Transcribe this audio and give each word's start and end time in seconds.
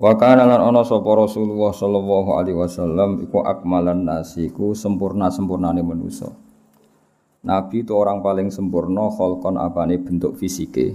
Wa 0.00 0.16
kana 0.16 0.48
lan 0.48 0.60
ana 0.72 0.82
sapa 0.88 1.04
Rasulullah 1.12 1.70
sallallahu 1.70 2.30
alaihi 2.40 2.56
wasallam 2.56 3.20
iku 3.20 3.44
akmalan 3.44 4.08
nasiku 4.08 4.72
sempurna-sempurnane 4.72 5.84
manusa. 5.84 6.32
Nabi 7.42 7.82
itu 7.82 7.92
orang 7.92 8.22
paling 8.22 8.48
sempurna 8.54 9.10
kholkon 9.10 9.58
apane 9.58 9.98
bentuk 9.98 10.38
fisike. 10.38 10.94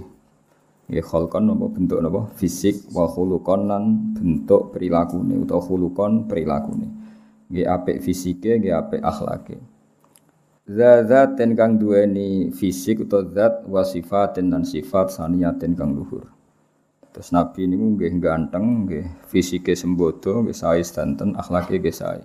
Ya 0.88 1.04
kholkon 1.04 1.52
apa 1.52 1.66
bentuk 1.68 2.00
apa? 2.00 2.32
Fisik 2.32 2.88
wa 2.96 3.04
khuluqan 3.04 3.68
lan 3.68 3.82
bentuk 4.16 4.72
perilakune 4.72 5.36
utawa 5.36 5.60
khuluqan 5.60 6.24
perilakune. 6.24 6.88
Nggih 7.52 7.68
apik 7.68 8.00
fisike, 8.00 8.56
nggih 8.56 8.72
apik 8.72 9.04
akhlake. 9.04 9.60
Zat 10.68 11.36
ten 11.36 11.52
kang 11.52 11.76
duweni 11.76 12.48
fisik 12.52 13.04
utawa 13.04 13.28
zat 13.28 13.54
wa 13.68 13.84
sifatin 13.84 14.48
dan 14.48 14.64
sifat 14.64 15.12
saniyatin 15.12 15.76
kang 15.76 15.92
luhur. 15.92 16.28
Terus 17.12 17.32
Nabi 17.32 17.66
ini 17.66 17.74
nggih 17.74 18.20
ganteng, 18.20 18.84
nggih 18.84 19.26
fisike 19.26 19.72
sembodo, 19.72 20.44
nggih 20.44 20.54
sae 20.54 20.84
sedanten, 20.84 21.34
akhlake 21.34 21.80
nggih 21.80 21.94
sae. 21.94 22.22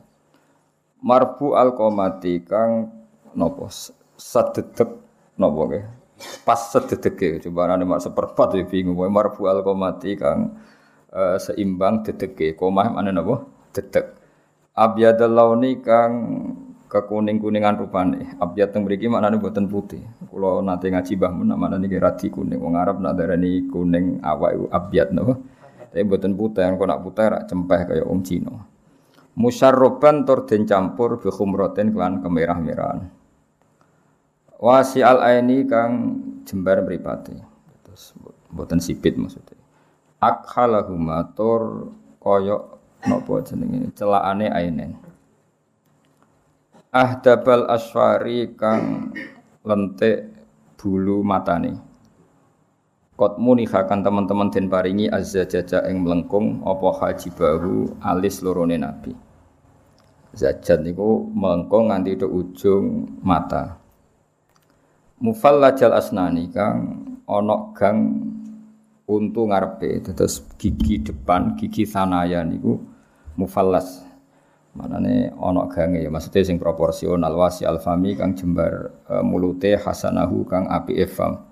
Marfu 1.04 1.56
al-qamati 1.56 2.44
kang 2.44 2.92
napa 3.36 3.68
sededek 4.16 4.90
napa 5.40 5.62
nggih. 5.68 5.86
Pas 6.48 6.60
sededeke 6.72 7.42
coba 7.44 7.74
ana 7.74 7.84
mak 7.84 8.04
seperempat 8.04 8.56
ya 8.56 8.64
bingung 8.68 8.96
wae 9.00 9.12
marfu 9.12 9.48
al-qamati 9.50 10.16
kang 10.20 10.60
uh, 11.12 11.38
seimbang 11.40 12.04
dedeke. 12.04 12.54
Komah 12.54 12.92
mana 12.92 13.12
napa? 13.12 13.44
Dedek. 13.74 14.20
Abyadal 14.74 15.32
launi 15.32 15.80
kang 15.80 16.12
kekuning-kuningan 16.94 17.82
rupane. 17.82 18.38
Abyad 18.38 18.70
teng 18.70 18.86
mriki 18.86 19.10
maknane 19.10 19.42
boten 19.42 19.66
putih. 19.66 20.06
Kula 20.30 20.62
nate 20.62 20.94
ngaji 20.94 21.18
Mbah 21.18 21.32
Mun 21.34 21.50
maknane 21.58 21.90
niki 21.90 21.98
radi 21.98 22.30
kuning. 22.30 22.62
Wong 22.62 22.78
Arab 22.78 23.02
nak 23.02 23.18
darani 23.18 23.66
kuning 23.66 24.22
awak 24.22 24.54
iku 24.54 24.66
abyad 24.70 25.10
napa. 25.10 25.34
Tapi 25.90 26.06
boten 26.06 26.38
putih, 26.38 26.66
kok 26.66 26.86
nak 26.90 27.02
putih 27.02 27.26
rak 27.30 27.44
cempeh 27.50 27.82
kaya 27.90 28.06
wong 28.06 28.22
Cina. 28.22 28.54
Musyarroban 29.34 30.26
tur 30.26 30.46
den 30.46 30.70
campur 30.70 31.18
bi 31.18 31.34
khumratin 31.34 31.90
kelan 31.90 32.22
kemerah-merahan. 32.22 33.10
Wasi 34.62 35.02
al 35.02 35.22
aini 35.26 35.66
kang 35.66 36.22
jembar 36.46 36.86
mripate. 36.86 37.38
Terus 37.86 38.14
boten 38.54 38.78
sipit 38.78 39.18
maksudnya. 39.18 39.58
Akhalahuma 40.22 41.34
tur 41.34 41.94
kaya 42.22 42.58
napa 43.04 43.44
jenenge 43.44 43.92
celakane 43.98 44.48
ainen 44.48 45.03
ahdabal 46.94 47.66
asfari 47.74 48.54
kang 48.54 49.10
lentik 49.66 50.30
bulu 50.78 51.26
matane. 51.26 51.74
Kot 53.18 53.42
munihakan 53.42 54.06
teman-teman 54.06 54.54
den 54.54 54.70
paringi 54.70 55.10
azza 55.10 55.46
jaja 55.46 55.82
ing 55.90 56.06
melengkung 56.06 56.62
apa 56.62 56.90
haji 57.02 57.30
bahu 57.34 57.98
alis 58.02 58.46
lorone 58.46 58.78
nabi. 58.78 59.14
Zajat 60.34 60.82
niku 60.82 61.30
melengkung 61.30 61.94
nganti 61.94 62.18
ke 62.18 62.26
ujung 62.26 63.06
mata. 63.22 63.78
Mufallajal 65.22 65.94
asnani 65.94 66.50
kang 66.50 66.78
ana 67.30 67.70
gang 67.78 67.98
untu 69.06 69.46
ngarepe 69.46 70.02
terus 70.10 70.42
gigi 70.58 71.06
depan 71.06 71.54
gigi 71.54 71.86
sanaya 71.86 72.42
niku 72.42 72.82
mufallas 73.38 74.02
Manane 74.74 75.30
ana 75.38 75.70
gange 75.70 76.02
ya 76.02 76.10
maksudnya 76.10 76.42
sing 76.42 76.58
proporsional 76.58 77.30
wasi 77.38 77.62
alfami 77.62 78.18
kang 78.18 78.34
jembar 78.34 78.90
e, 79.06 79.22
mulute 79.22 79.78
hasanahu 79.78 80.50
kang 80.50 80.66
api 80.66 80.98
efam. 80.98 81.46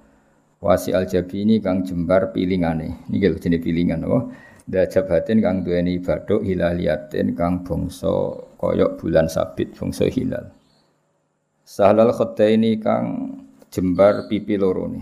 Wasi 0.57 0.89
aljabini 0.89 1.61
kang 1.61 1.85
jembar 1.85 2.33
pilingane. 2.33 3.05
Niki 3.13 3.29
lho 3.29 3.37
jenenge 3.37 3.61
pilingan 3.61 4.01
apa? 4.09 4.19
Dajabatin 4.65 5.37
kang 5.37 5.61
duweni 5.61 6.01
baduk 6.01 6.41
hilaliatin 6.41 7.37
kang 7.37 7.61
bangsa 7.61 8.09
koyok 8.57 8.97
bulan 8.97 9.29
sabit 9.29 9.77
bangsa 9.77 10.09
hilal. 10.09 10.49
Sahlal 11.61 12.17
khaddaini 12.17 12.81
kang 12.81 13.05
jembar 13.69 14.25
pipi 14.25 14.57
loro 14.57 14.89
ni. 14.89 15.01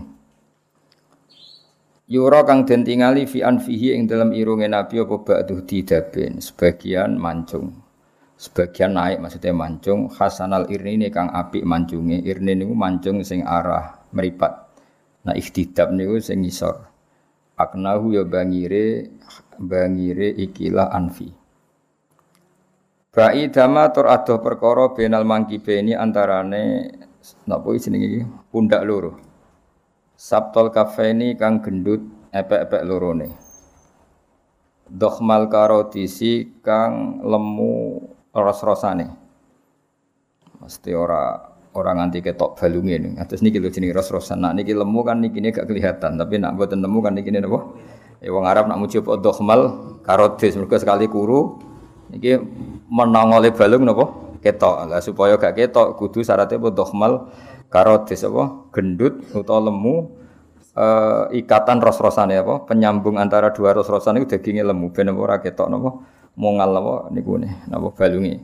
Yura 2.12 2.44
kang 2.44 2.68
den 2.68 2.84
tingali 2.84 3.24
fi 3.24 3.40
anfihi 3.40 3.96
ing 3.96 4.04
dalam 4.04 4.36
irunge 4.36 4.68
Nabi 4.68 5.00
apa 5.00 5.16
ba'du 5.24 5.64
didaben 5.64 6.42
sebagian 6.42 7.16
mancung 7.16 7.89
sebagian 8.40 8.96
naik 8.96 9.20
maksudnya 9.20 9.52
mancung. 9.52 10.08
Hasanal 10.08 10.72
irni 10.72 10.96
ini 10.96 11.08
kang 11.12 11.28
apik 11.28 11.60
mancunge 11.60 12.24
irni 12.24 12.56
niku 12.56 12.72
mancung 12.72 13.20
sing 13.20 13.44
arah 13.44 14.00
meripat. 14.16 14.72
Nah 15.28 15.36
ikhtidab 15.36 15.92
niku 15.92 16.16
sing 16.24 16.40
ngisor. 16.40 16.88
Aknahu 17.60 18.16
ya 18.16 18.24
bangire 18.24 19.12
bangire 19.60 20.32
ikilah 20.32 20.88
anfi. 20.88 21.28
Ba'i 23.10 23.52
dama 23.52 23.90
tur 23.92 24.08
adoh 24.08 24.40
perkara 24.40 24.94
benal 24.96 25.26
mangkibe 25.28 25.76
ini 25.76 25.92
antarane 25.92 26.88
napa 27.44 27.68
jenenge 27.76 28.06
iki? 28.06 28.20
Pundak 28.48 28.86
loro. 28.88 29.20
Sabtol 30.16 30.72
kafeni 30.72 31.36
kang 31.36 31.60
gendut 31.60 32.00
epek-epek 32.32 32.86
lorone. 32.86 33.28
Dokhmal 34.88 35.50
karotisi 35.50 36.62
kang 36.64 37.20
lemu 37.26 38.09
ros-rosane. 38.34 39.06
Mesti 40.60 40.90
ora 40.92 41.50
orang 41.74 42.02
nganti 42.02 42.18
ketok 42.22 42.58
balunge 42.58 42.96
ning. 42.98 43.14
Atus 43.18 43.42
niki 43.42 43.62
lho 43.62 43.70
jenenge 43.70 43.94
ros-rosan. 43.94 44.42
Nak 44.42 44.58
niki 44.58 44.74
lemu 44.74 45.00
kan 45.06 45.22
niki 45.22 45.38
gak 45.50 45.66
kelihatan, 45.70 46.18
tapi 46.18 46.38
nak 46.38 46.58
mboten 46.58 46.82
lemu 46.82 46.98
kan 47.02 47.12
niki 47.14 47.30
napa? 47.34 47.60
Ya 48.20 48.30
wong 48.36 48.44
Arab 48.44 48.68
nak 48.68 48.76
muji 48.76 49.00
apa 49.00 49.16
dokhmal 49.16 49.60
karotis 50.04 50.52
mergo 50.52 50.76
sekali 50.76 51.08
kuru 51.08 51.56
niki 52.12 52.36
menongole 52.90 53.50
balung 53.54 53.86
napa? 53.86 54.04
Ketok. 54.40 54.88
Lah 54.88 55.00
supaya 55.04 55.36
gak 55.36 55.56
ketok 55.56 55.96
kudu 56.00 56.24
syaratnya 56.24 56.58
apa 56.58 56.68
dokhmal 56.72 57.12
karotis 57.70 58.22
apa? 58.26 58.68
Gendut 58.74 59.24
utawa 59.32 59.70
lemu 59.72 60.16
uh, 60.76 61.30
ikatan 61.32 61.80
ros-rosane 61.80 62.36
apa? 62.36 62.68
Penyambung 62.68 63.16
antara 63.16 63.54
dua 63.54 63.72
ros-rosan 63.72 64.20
itu 64.20 64.36
dagingnya 64.36 64.68
lemu 64.68 64.92
ben 64.92 65.08
ora 65.14 65.40
ketok 65.40 65.68
napa? 65.70 66.19
Mongal 66.36 66.70
apa 66.76 66.94
niku 67.14 67.40
ne 67.40 67.64
napa 67.66 67.90
balungi. 67.94 68.36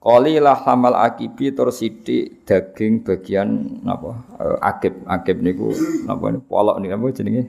Kali 0.00 0.40
lah 0.40 0.56
hamal 0.64 0.96
akibi 0.96 1.52
tur 1.52 1.68
sithik 1.68 2.48
daging 2.48 3.04
bagian 3.04 3.80
napa 3.84 4.16
uh, 4.40 4.56
akib 4.64 5.04
akib 5.04 5.44
niku 5.44 5.76
napa 6.08 6.32
niku 6.32 6.44
polok 6.48 6.80
niku 6.80 6.92
apa 6.96 7.06
jenenge? 7.12 7.44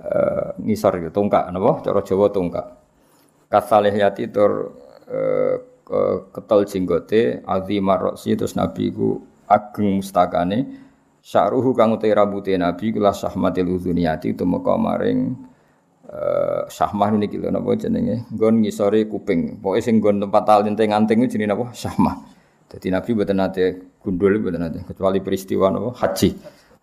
Uh, 0.00 0.52
ngisor 0.60 1.00
gitu 1.00 1.12
tungkak 1.12 1.48
napa 1.52 1.84
cara 1.84 2.00
Jawa 2.04 2.28
tungkak 2.32 2.66
kasalihiyati 3.52 4.32
tur 4.32 4.72
uh, 5.08 5.56
ketel 6.32 6.64
jenggote 6.64 7.44
azimar 7.44 8.16
terus 8.16 8.56
nabi 8.56 8.88
ku 8.88 9.20
ageng 9.44 10.00
mustakane 10.00 10.80
sya'ruhu 11.20 11.76
kang 11.76 11.96
utai 11.96 12.16
rambute 12.16 12.56
nabi 12.56 12.92
kula 12.92 13.12
sahmatil 13.12 13.76
uzuniyati 13.76 14.32
tumeka 14.32 14.76
maring 14.80 15.36
uh, 16.14 16.62
syahmah 16.70 17.10
niki 17.18 17.36
lho 17.36 17.50
napa 17.50 17.74
jenenge? 17.74 18.30
Nggon 18.30 18.62
ngisore 18.62 19.10
kuping. 19.10 19.58
Pokoke 19.58 19.82
sing 19.82 19.98
nggon 19.98 20.22
tempat 20.22 20.42
talente 20.46 20.82
nganting 20.86 21.26
jenenge 21.26 21.50
napa? 21.50 21.74
Syahmah. 21.74 22.14
Dadi 22.70 22.88
nabi 22.94 23.10
mboten 23.12 23.36
nate 23.36 23.64
gundul 23.98 24.38
mboten 24.38 24.60
nate 24.62 24.78
kecuali 24.86 25.18
peristiwa 25.18 25.74
napa? 25.74 25.90
Haji. 25.98 26.30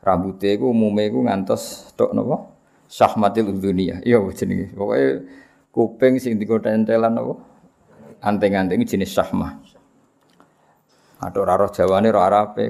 Rambute 0.04 0.60
iku 0.60 0.76
umume 0.76 1.08
ngantos 1.08 1.96
tok 1.96 2.12
napa? 2.12 2.52
Syahmatil 2.92 3.56
dunia 3.56 4.04
iya 4.04 4.20
jenenge? 4.36 4.76
Pokoke 4.76 5.24
kuping 5.72 6.20
sing 6.20 6.36
digotentelan 6.36 7.16
napa? 7.16 7.40
Anting-anting 8.22 8.86
jenis 8.86 9.18
syahmah. 9.18 9.58
Aduh 11.22 11.46
raro 11.46 11.70
Jawane 11.70 12.10
ro 12.10 12.22
Arabe 12.22 12.66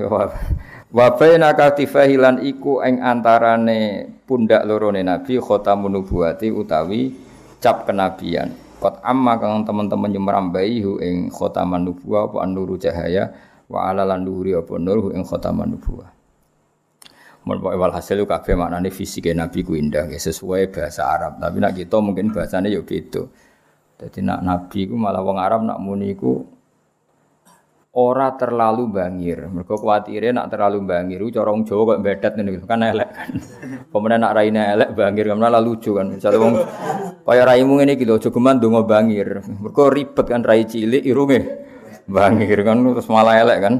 Wa 0.92 1.16
baina 1.16 1.56
katifahilan 1.56 2.44
iku 2.44 2.84
ing 2.84 3.00
antarane 3.00 4.12
pundak 4.28 4.68
lorone 4.68 5.00
Nabi 5.08 5.40
khatamun 5.40 5.88
nubuwati 5.88 6.52
utawi 6.52 7.16
cap 7.64 7.88
kenabian. 7.88 8.52
Kot 8.76 9.00
amma 9.00 9.40
kang 9.40 9.64
teman-teman 9.64 10.12
nyemrambai 10.12 10.84
hu 10.84 11.00
ing 11.00 11.32
khataman 11.32 11.88
nubuwah 11.88 12.28
apa 12.28 12.44
nuru 12.44 12.76
cahaya 12.76 13.32
wa 13.72 13.88
ala 13.88 14.04
lan 14.04 14.28
apa 14.28 14.74
nur 14.76 14.98
hu 15.00 15.10
ing 15.16 15.24
khataman 15.24 15.80
nubuwah. 15.80 16.12
Mun 17.48 17.58
walhasil 17.64 18.22
kabeh 18.28 18.60
maknane 18.60 18.92
fisike 18.92 19.32
Nabi 19.32 19.64
ku 19.64 19.80
indah 19.80 20.12
sesuai 20.12 20.76
bahasa 20.76 21.08
Arab. 21.08 21.40
Tapi 21.40 21.58
nak 21.64 21.72
kita 21.72 22.04
mungkin 22.04 22.36
bahasane 22.36 22.68
yo 22.68 22.84
beda. 22.84 23.24
Jadi 23.96 24.20
nak 24.28 24.44
Nabi 24.44 24.92
ku 24.92 25.00
malah 25.00 25.24
wong 25.24 25.40
Arab 25.40 25.64
nak 25.64 25.80
muni 25.80 26.12
ku 26.20 26.44
ora 27.92 28.40
terlalu 28.40 28.88
bangir. 28.88 29.52
Mergo 29.52 29.76
kuwatire 29.76 30.32
nak 30.32 30.48
terlalu 30.48 30.80
bangir 30.88 31.20
ku 31.20 31.30
cara 31.32 31.52
wong 31.52 31.68
Jawa 31.68 31.96
kok 31.96 32.00
bedet 32.00 32.34
ngene 32.40 32.50
kan 32.64 32.80
elek 32.88 33.10
kan. 33.12 33.30
Pemenang 33.92 34.20
nak 34.24 34.34
raine 34.36 34.62
elek 34.64 34.90
bangir 34.96 35.26
kan 35.28 35.38
malah 35.38 35.60
lucu 35.60 35.92
kan. 35.96 36.08
Misale 36.16 36.40
wong 36.40 36.56
kaya 37.28 37.44
raimu 37.44 37.74
ngene 37.80 38.00
iki 38.00 38.08
lho 38.08 38.16
aja 38.16 38.32
geman 38.32 38.64
ndonga 38.64 38.82
bangir. 38.88 39.44
Mergo 39.44 39.92
ribet 39.92 40.26
kan 40.28 40.42
rai 40.44 40.64
cilik 40.64 41.04
irunge 41.04 41.40
bangir 42.08 42.60
kan 42.64 42.80
terus 42.80 43.08
malah 43.12 43.36
elek 43.44 43.60
kan. 43.60 43.76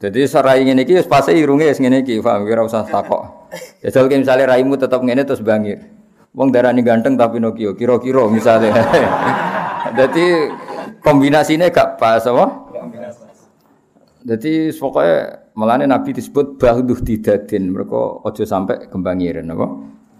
Jadi 0.00 0.24
serai 0.24 0.64
ngene 0.64 0.88
iki 0.88 0.96
wis 0.96 1.08
pase 1.08 1.36
irunge 1.36 1.68
wis 1.68 1.76
ngene 1.76 2.00
iki, 2.00 2.16
paham 2.24 2.48
ora 2.48 2.64
usah 2.64 2.88
takok. 2.88 3.52
Ya 3.84 3.92
jal 3.92 4.08
misale 4.08 4.48
raimu 4.48 4.80
tetep 4.80 5.04
ngene 5.04 5.28
terus 5.28 5.44
bangir. 5.44 5.84
Wong 6.34 6.50
darani 6.50 6.82
ganteng 6.82 7.14
tapi 7.14 7.38
Nokia, 7.38 7.78
kira-kira 7.78 8.26
misalnya. 8.26 8.74
Jadi 9.98 10.50
kombinasinya 10.98 11.70
gak 11.70 11.94
pas 11.94 12.26
apa? 12.26 12.63
Jadi 14.24 14.72
pokoknya 14.72 15.52
melane 15.52 15.84
Nabi 15.84 16.16
disebut 16.16 16.56
bahduh 16.56 16.96
didadin. 16.96 17.76
Mereka 17.76 18.24
ojo 18.24 18.42
sampai 18.48 18.88
kembangiran 18.88 19.52
apa? 19.52 19.66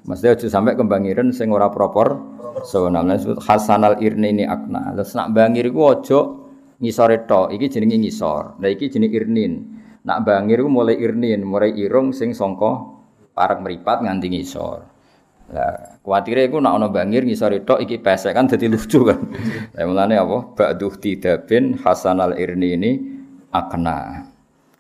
Maksudnya 0.04 0.36
ojo 0.36 0.46
sampai 0.52 0.76
kembangiran 0.76 1.32
sing 1.32 1.48
ora 1.48 1.72
propor. 1.72 2.20
So 2.68 2.92
namanya 2.92 3.24
disebut 3.24 3.40
Hasanal 3.40 3.96
Irni 4.04 4.36
ini 4.36 4.44
akna. 4.44 4.92
Terus 4.92 5.16
nak 5.16 5.32
bangir 5.32 5.72
ku 5.72 5.80
ojo 5.88 6.20
ngisore. 6.84 7.24
Iki 7.24 7.66
jenenge 7.72 7.96
ngisor. 7.96 8.60
Nah 8.60 8.68
iki 8.68 8.92
jenenge 8.92 9.16
irnin. 9.16 9.52
Nak 10.04 10.28
bangir 10.28 10.60
ku 10.60 10.68
mulai 10.68 11.00
irnin, 11.00 11.40
mulai 11.40 11.72
irung 11.72 12.12
sing 12.12 12.36
songko 12.36 13.00
parak 13.32 13.64
meripat 13.64 14.04
nganti 14.04 14.28
ngisor. 14.28 14.78
Lah, 15.44 16.00
kuwatire 16.00 16.48
iku 16.48 16.60
nak 16.60 16.76
ana 16.76 16.88
bangir 16.92 17.24
ngisore 17.24 17.64
tok 17.64 17.80
iki 17.80 18.00
pesek 18.04 18.36
kan 18.36 18.44
dadi 18.44 18.68
lucu 18.68 19.00
kan. 19.00 19.20
Lah 19.72 19.84
mulane 19.88 20.20
apa? 20.20 20.56
Ba'duh 20.56 20.92
tidabin 21.00 21.80
Hasanal 21.80 22.36
Irni 22.36 22.68
ini 22.76 22.92
akna. 23.54 24.26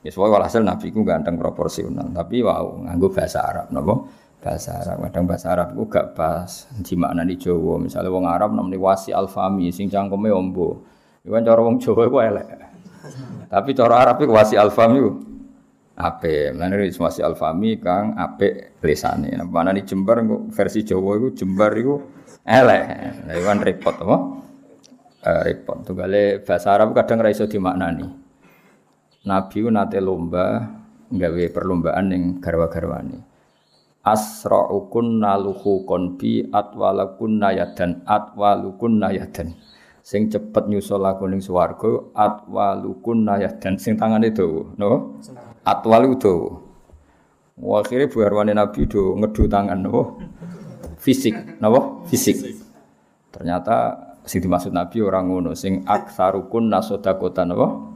Ya 0.04 0.10
soalnya 0.12 0.36
walhasil 0.36 0.60
Nabi 0.60 0.92
ku 0.92 1.00
ganteng 1.00 1.40
proporsional, 1.40 2.12
tapi 2.12 2.44
wow 2.44 2.76
nganggo 2.84 3.08
bahasa 3.08 3.40
Arab 3.40 3.72
napa? 3.72 4.04
Bahasa 4.44 4.76
Arab. 4.76 5.08
Kadang 5.08 5.24
bahasa 5.24 5.46
Arab 5.48 5.72
ku 5.72 5.88
gak 5.88 6.12
pas 6.12 6.68
di 6.84 6.92
makna 6.98 7.24
di 7.24 7.40
Jawa. 7.40 7.80
Misalnya 7.80 8.12
wong 8.12 8.28
Arab 8.28 8.52
namanya 8.52 8.76
wasi 8.76 9.16
alfami 9.16 9.72
sing 9.72 9.88
cangkeme 9.88 10.28
ombo. 10.28 10.84
Iku 11.24 11.32
kan 11.32 11.40
cara 11.40 11.60
wong 11.64 11.80
Jawa 11.80 12.02
iku 12.04 12.18
elek. 12.20 12.46
Tapi 13.48 13.70
cara 13.72 13.94
Arab 14.04 14.20
iku 14.20 14.36
wasi 14.36 14.60
alfami 14.60 15.00
ku 15.00 15.12
apik. 15.96 16.52
Mulane 16.52 16.92
wasi 16.92 17.24
alfami 17.24 17.80
kang 17.80 18.12
apik 18.20 18.84
lisane. 18.84 19.32
Mana 19.48 19.72
di 19.72 19.88
Jember 19.88 20.20
versi 20.52 20.84
Jawa 20.84 21.16
iku 21.16 21.32
Jember 21.32 21.72
iku 21.80 21.94
elek. 22.44 22.84
Lah 23.24 23.34
iku 23.40 23.44
kan 23.48 23.58
repot 23.64 23.96
apa? 24.04 24.16
Eh, 25.24 25.40
repot. 25.48 25.80
Tunggale 25.88 26.44
bahasa 26.44 26.76
Arab 26.76 26.92
kadang 26.92 27.24
ra 27.24 27.32
iso 27.32 27.48
dimaknani. 27.48 28.23
Nabi 29.24 29.64
nate 29.72 30.04
lomba 30.04 30.68
nggawe 31.08 31.44
perlombaan 31.48 32.04
ning 32.12 32.22
garwa-garwane. 32.44 33.24
Asra'ukun 34.04 35.24
naluhu 35.24 35.88
konbi 35.88 36.44
atwalakun 36.52 37.40
nayadan 37.40 38.04
atwalukun 38.04 39.00
nayadan. 39.00 39.56
Sing 40.04 40.28
cepet 40.28 40.68
nyusul 40.68 41.00
aku 41.00 41.24
ning 41.24 41.40
swarga 41.40 42.12
atwalukun 42.12 43.24
nayadan 43.24 43.80
sing 43.80 43.96
tangane 43.96 44.28
dawa, 44.28 44.76
no? 44.76 45.16
Atwalu 45.64 46.20
dawa. 46.20 46.60
Akhirnya 47.80 48.12
bu 48.12 48.18
Arwani 48.28 48.52
Nabi 48.52 48.84
do 48.84 49.16
ngedu 49.16 49.48
tangan, 49.48 49.80
no? 49.80 50.20
Fisik, 51.00 51.56
no? 51.64 52.04
Fisik. 52.04 52.44
Ternyata 53.32 53.96
sing 54.28 54.44
dimaksud 54.44 54.76
Nabi 54.76 55.00
orang 55.00 55.32
ngono 55.32 55.56
sing 55.56 55.80
aksarukun 55.88 56.68
nasodakotan, 56.68 57.56
no? 57.56 57.93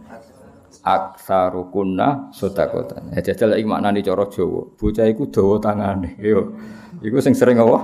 Aksarukunna 0.82 2.32
sodakotan. 2.32 3.12
Ya 3.12 3.20
jajal 3.20 3.56
iki 3.56 3.68
maknane 3.68 4.00
cara 4.00 4.24
Jawa. 4.28 4.72
Bocah 4.76 5.06
iku 5.08 5.28
dawa 5.28 5.56
tangane. 5.60 6.16
Yo. 6.20 6.54
Iku 6.98 7.22
sing 7.22 7.36
sering 7.36 7.60
apa? 7.62 7.78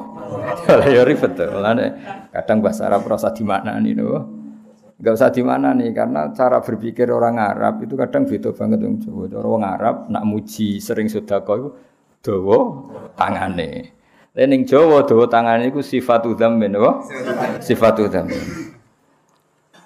ya 0.95 1.07
ribet. 1.07 1.39
Mulane 1.39 1.87
kadang 2.35 2.65
bahasa 2.65 2.91
Arab 2.91 3.07
rasa 3.07 3.31
dimaknani 3.31 3.95
no. 3.95 4.07
Enggak 4.99 5.15
usah 5.21 5.31
dimaknani 5.31 5.91
karena 5.91 6.31
cara 6.33 6.63
berpikir 6.63 7.11
orang 7.11 7.37
Arab 7.37 7.83
itu 7.83 7.95
kadang 7.95 8.25
beda 8.27 8.51
banget 8.55 8.79
wong 8.83 8.97
Jawa. 9.03 9.25
Cara 9.31 9.47
wong 9.47 9.63
Arab 9.63 9.97
nak 10.11 10.25
muji 10.27 10.83
sering 10.83 11.07
sedekah 11.07 11.55
iku 11.61 11.71
dawa 12.25 12.59
tangane. 13.15 13.95
Lah 14.35 14.47
ning 14.51 14.67
Jawa 14.67 15.07
dawa 15.07 15.31
tangane 15.31 15.71
iku 15.71 15.79
sifat 15.79 16.27
dzammin 16.27 16.75
apa? 16.75 16.93
Sifat 17.63 18.03
dzammin. 18.03 18.74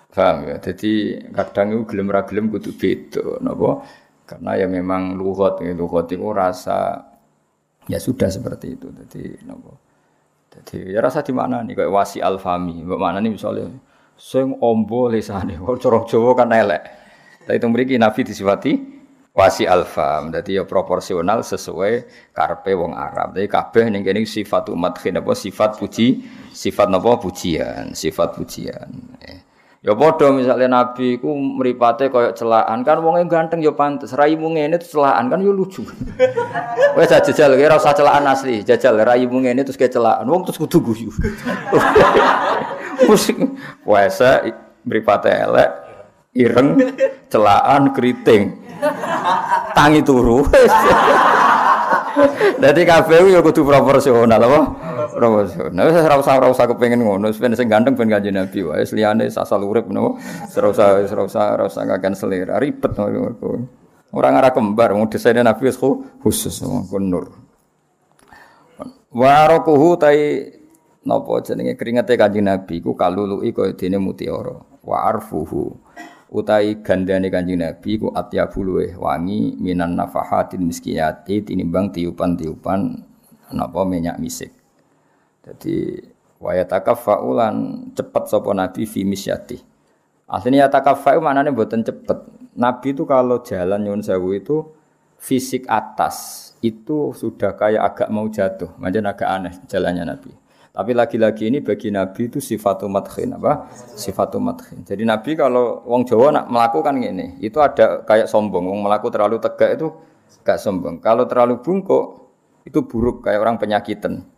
Paham 0.08 0.48
ya? 0.48 0.56
Jadi 0.56 1.20
kadang 1.36 1.76
itu 1.76 1.82
gelem 1.92 2.08
ra 2.08 2.24
gelem 2.24 2.48
kudu 2.48 2.72
beda 2.72 3.44
napa? 3.44 3.84
Karena 4.24 4.56
ya 4.56 4.66
memang 4.68 5.16
lugat 5.16 5.60
ya 5.64 5.72
itu 5.72 6.28
rasa 6.32 7.04
ya 7.88 8.00
sudah 8.00 8.28
seperti 8.32 8.76
itu. 8.80 8.88
Jadi 8.88 9.44
napa? 9.44 9.76
Jadi 10.48 10.96
ya 10.96 11.04
rasa 11.04 11.20
di 11.20 11.32
mana 11.36 11.60
nih 11.60 11.76
kayak 11.76 11.92
wasi 11.92 12.24
alfami. 12.24 12.80
Mana 12.84 13.20
nih 13.20 13.36
misalnya 13.36 13.68
sing 14.16 14.56
ombo 14.64 15.12
lisane. 15.12 15.60
Wong 15.60 15.76
cara 15.76 16.00
Jawa 16.08 16.32
kan 16.32 16.50
elek. 16.56 16.82
Tapi 17.44 17.56
itu 17.56 17.66
mriki 17.68 17.94
Nabi 18.00 18.20
disifati 18.24 18.72
wasi 19.36 19.68
alfam. 19.68 20.32
Jadi 20.32 20.56
ya 20.56 20.64
proporsional 20.64 21.44
sesuai 21.44 22.08
karpe 22.32 22.72
wong 22.74 22.96
Arab. 22.96 23.36
Jadi 23.36 23.46
kabeh 23.46 23.92
ning 23.92 24.02
kene 24.02 24.24
sifat 24.24 24.72
umat 24.72 24.98
apa 24.98 25.32
sifat 25.36 25.76
puji, 25.76 26.24
sifat 26.50 26.88
napa 26.88 27.20
pujian, 27.20 27.92
sifat 27.92 28.34
pujian. 28.34 28.88
Eh. 29.22 29.47
Ya 29.78 29.94
padha 29.94 30.34
misalnya 30.34 30.66
nabi 30.66 31.22
ku 31.22 31.30
mripate 31.38 32.10
kaya 32.10 32.34
celaan 32.34 32.82
kan 32.82 32.98
wonge 32.98 33.22
ganteng 33.30 33.62
ya 33.62 33.70
pantes 33.70 34.10
raimu 34.10 34.50
ngene 34.58 34.74
terus 34.74 34.90
celaan 34.90 35.30
kan 35.30 35.38
ya 35.38 35.54
lucu. 35.54 35.86
Wes 36.98 37.06
jajal 37.06 37.54
kira 37.54 37.78
usah 37.78 37.94
celaan 37.94 38.26
asli, 38.26 38.66
jajal 38.66 38.98
raimu 38.98 39.38
ngene 39.38 39.62
terus 39.62 39.78
kayak 39.78 39.94
celaan 39.94 40.26
wong 40.26 40.42
terus 40.42 40.58
kudu 40.58 40.82
guyu. 40.82 41.14
Musik 43.06 43.38
puasa 43.86 44.42
mripate 44.82 45.30
elek 45.30 45.70
ireng 46.34 46.74
celaan 47.30 47.94
keriting. 47.94 48.58
Tangi 49.78 50.02
turu. 50.02 50.42
Dadi 52.58 52.82
kabeh 52.82 53.30
ya 53.30 53.40
kudu 53.40 53.62
proporsional 53.62 54.40
apa? 54.42 54.60
Proporsional. 55.14 55.82
Wis 55.88 55.96
ora 56.02 56.16
usah 56.18 56.34
ora 56.38 56.48
usah 56.50 56.66
kepengin 56.66 57.02
ngono, 57.02 57.30
ben 57.30 57.54
sing 57.54 57.70
ganteng 57.70 57.94
ben 57.94 58.10
kanjeng 58.10 58.34
Nabi 58.34 58.66
wae. 58.66 58.82
Liyane 58.82 59.30
asal 59.30 59.62
urip 59.62 59.86
napa? 59.88 60.18
Ora 60.58 60.66
usah 60.74 60.86
ora 60.98 61.22
usah 61.24 61.44
ora 61.54 61.64
usah 61.70 61.82
ngakan 61.86 62.12
selera, 62.18 62.58
ribet 62.58 62.92
Orang 64.08 64.40
arah 64.40 64.56
kembar, 64.56 64.96
mau 64.96 65.04
desainnya 65.04 65.44
Nabi 65.44 65.68
khusus, 66.24 66.64
kon 66.64 67.12
nur. 67.12 67.28
Warokuhu 69.12 70.00
tai 70.00 70.48
napa 71.04 71.44
jenenge 71.44 71.76
keringete 71.76 72.16
kanjeng 72.16 72.48
Nabi 72.48 72.80
ku 72.80 72.96
kalului 72.96 73.52
kaya 73.52 73.76
dene 73.76 74.00
mutiara. 74.00 74.56
Wa 74.84 75.12
arfuhu 75.12 75.76
utai 76.28 76.84
gandane 76.84 77.32
kanjeng 77.32 77.64
Nabi 77.64 77.96
ku 77.96 78.12
atyabul 78.12 78.64
luweh 78.64 78.92
wangi 78.96 79.56
minan 79.56 79.96
nafahatin 79.96 80.60
miskiyati 80.64 81.40
tinimbang 81.44 81.88
tiupan-tiupan 81.92 82.80
napa 83.56 83.80
minyak 83.88 84.20
misik. 84.20 84.52
Jadi 85.44 86.04
waya 86.36 86.68
takafaulan 86.68 87.88
cepet 87.96 88.24
sapa 88.28 88.50
Nabi 88.52 88.84
fi 88.84 89.08
misyati. 89.08 89.58
Aslinya 90.28 90.68
takafau 90.68 91.24
maknanya 91.24 91.56
buatan 91.56 91.80
cepet. 91.80 92.28
Nabi 92.52 92.92
itu 92.92 93.08
kalau 93.08 93.40
jalan 93.40 93.80
nyun 93.80 94.04
sewu 94.04 94.36
itu 94.36 94.68
fisik 95.16 95.64
atas 95.64 96.48
itu 96.60 97.16
sudah 97.16 97.54
kayak 97.54 97.82
agak 97.94 98.08
mau 98.10 98.26
jatuh, 98.28 98.74
macam 98.76 99.08
agak 99.08 99.28
aneh 99.30 99.54
jalannya 99.70 100.04
Nabi. 100.04 100.30
Tapi 100.72 100.92
lagi-lagi 100.94 101.50
ini 101.50 101.58
bagi 101.58 101.90
Nabi 101.90 102.30
itu 102.30 102.38
sifat 102.38 102.86
madkhin 102.86 103.34
apa? 103.34 103.66
Sifat 103.74 104.36
madkhin. 104.38 104.86
Jadi 104.86 105.02
Nabi 105.02 105.34
kalau 105.34 105.82
wong 105.82 106.06
Jawa 106.06 106.30
nak 106.30 106.46
melakukan 106.46 106.94
ini, 107.02 107.40
itu 107.42 107.58
ada 107.58 108.06
kayak 108.06 108.30
sombong. 108.30 108.68
Wong 108.68 108.80
melaku 108.86 109.10
terlalu 109.10 109.42
tegak 109.42 109.80
itu 109.80 109.90
gak 110.44 110.60
sombong. 110.60 111.00
Kalau 111.02 111.24
terlalu 111.24 111.58
bungkuk 111.60 112.30
itu 112.68 112.84
buruk 112.84 113.24
kayak 113.24 113.40
orang 113.40 113.56
penyakitan. 113.56 114.28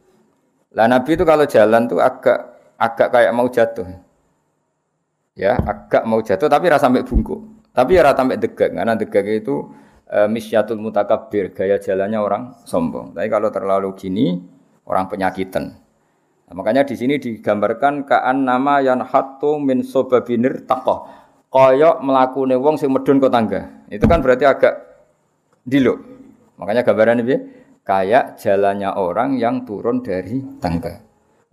Lah 0.71 0.87
Nabi 0.87 1.19
itu 1.19 1.27
kalau 1.27 1.45
jalan 1.51 1.91
tuh 1.91 1.99
agak 1.99 2.39
agak 2.79 3.09
kayak 3.11 3.33
mau 3.35 3.51
jatuh. 3.51 3.87
Ya, 5.35 5.59
agak 5.59 6.07
mau 6.07 6.23
jatuh 6.23 6.47
tapi 6.47 6.71
rasa 6.71 6.87
sampai 6.87 7.03
bungkuk. 7.03 7.41
Tapi 7.75 7.99
ya 7.99 8.03
rasa 8.07 8.23
sampai 8.23 8.39
degak 8.39 8.71
karena 8.75 8.95
degak 8.99 9.25
itu 9.27 9.71
e, 10.07 10.19
misyatul 10.27 10.83
mutakabir, 10.83 11.55
gaya 11.55 11.79
jalannya 11.79 12.19
orang 12.19 12.43
sombong. 12.67 13.15
Tapi 13.15 13.29
kalau 13.31 13.49
terlalu 13.49 13.95
gini 13.95 14.27
orang 14.87 15.07
penyakitan. 15.07 15.80
Nah, 16.51 16.59
makanya 16.59 16.83
di 16.83 16.99
sini 16.99 17.15
digambarkan 17.23 18.03
kaan 18.11 18.43
nama 18.43 18.83
yang 18.83 19.07
hatu 19.07 19.63
min 19.63 19.87
sobabinir 19.87 20.67
takoh. 20.67 21.07
Koyok 21.47 22.03
melakune 22.03 22.59
wong 22.59 22.75
sing 22.75 22.91
medun 22.91 23.23
ke 23.23 23.31
tangga. 23.31 23.87
Itu 23.87 24.11
kan 24.11 24.19
berarti 24.19 24.51
agak 24.51 24.75
diluk. 25.63 26.03
Makanya 26.59 26.83
gambaran 26.83 27.23
ini 27.23 27.37
kayak 27.87 28.43
jalannya 28.43 28.91
orang 28.99 29.39
yang 29.39 29.63
turun 29.63 30.03
dari 30.03 30.43
tangga. 30.59 30.99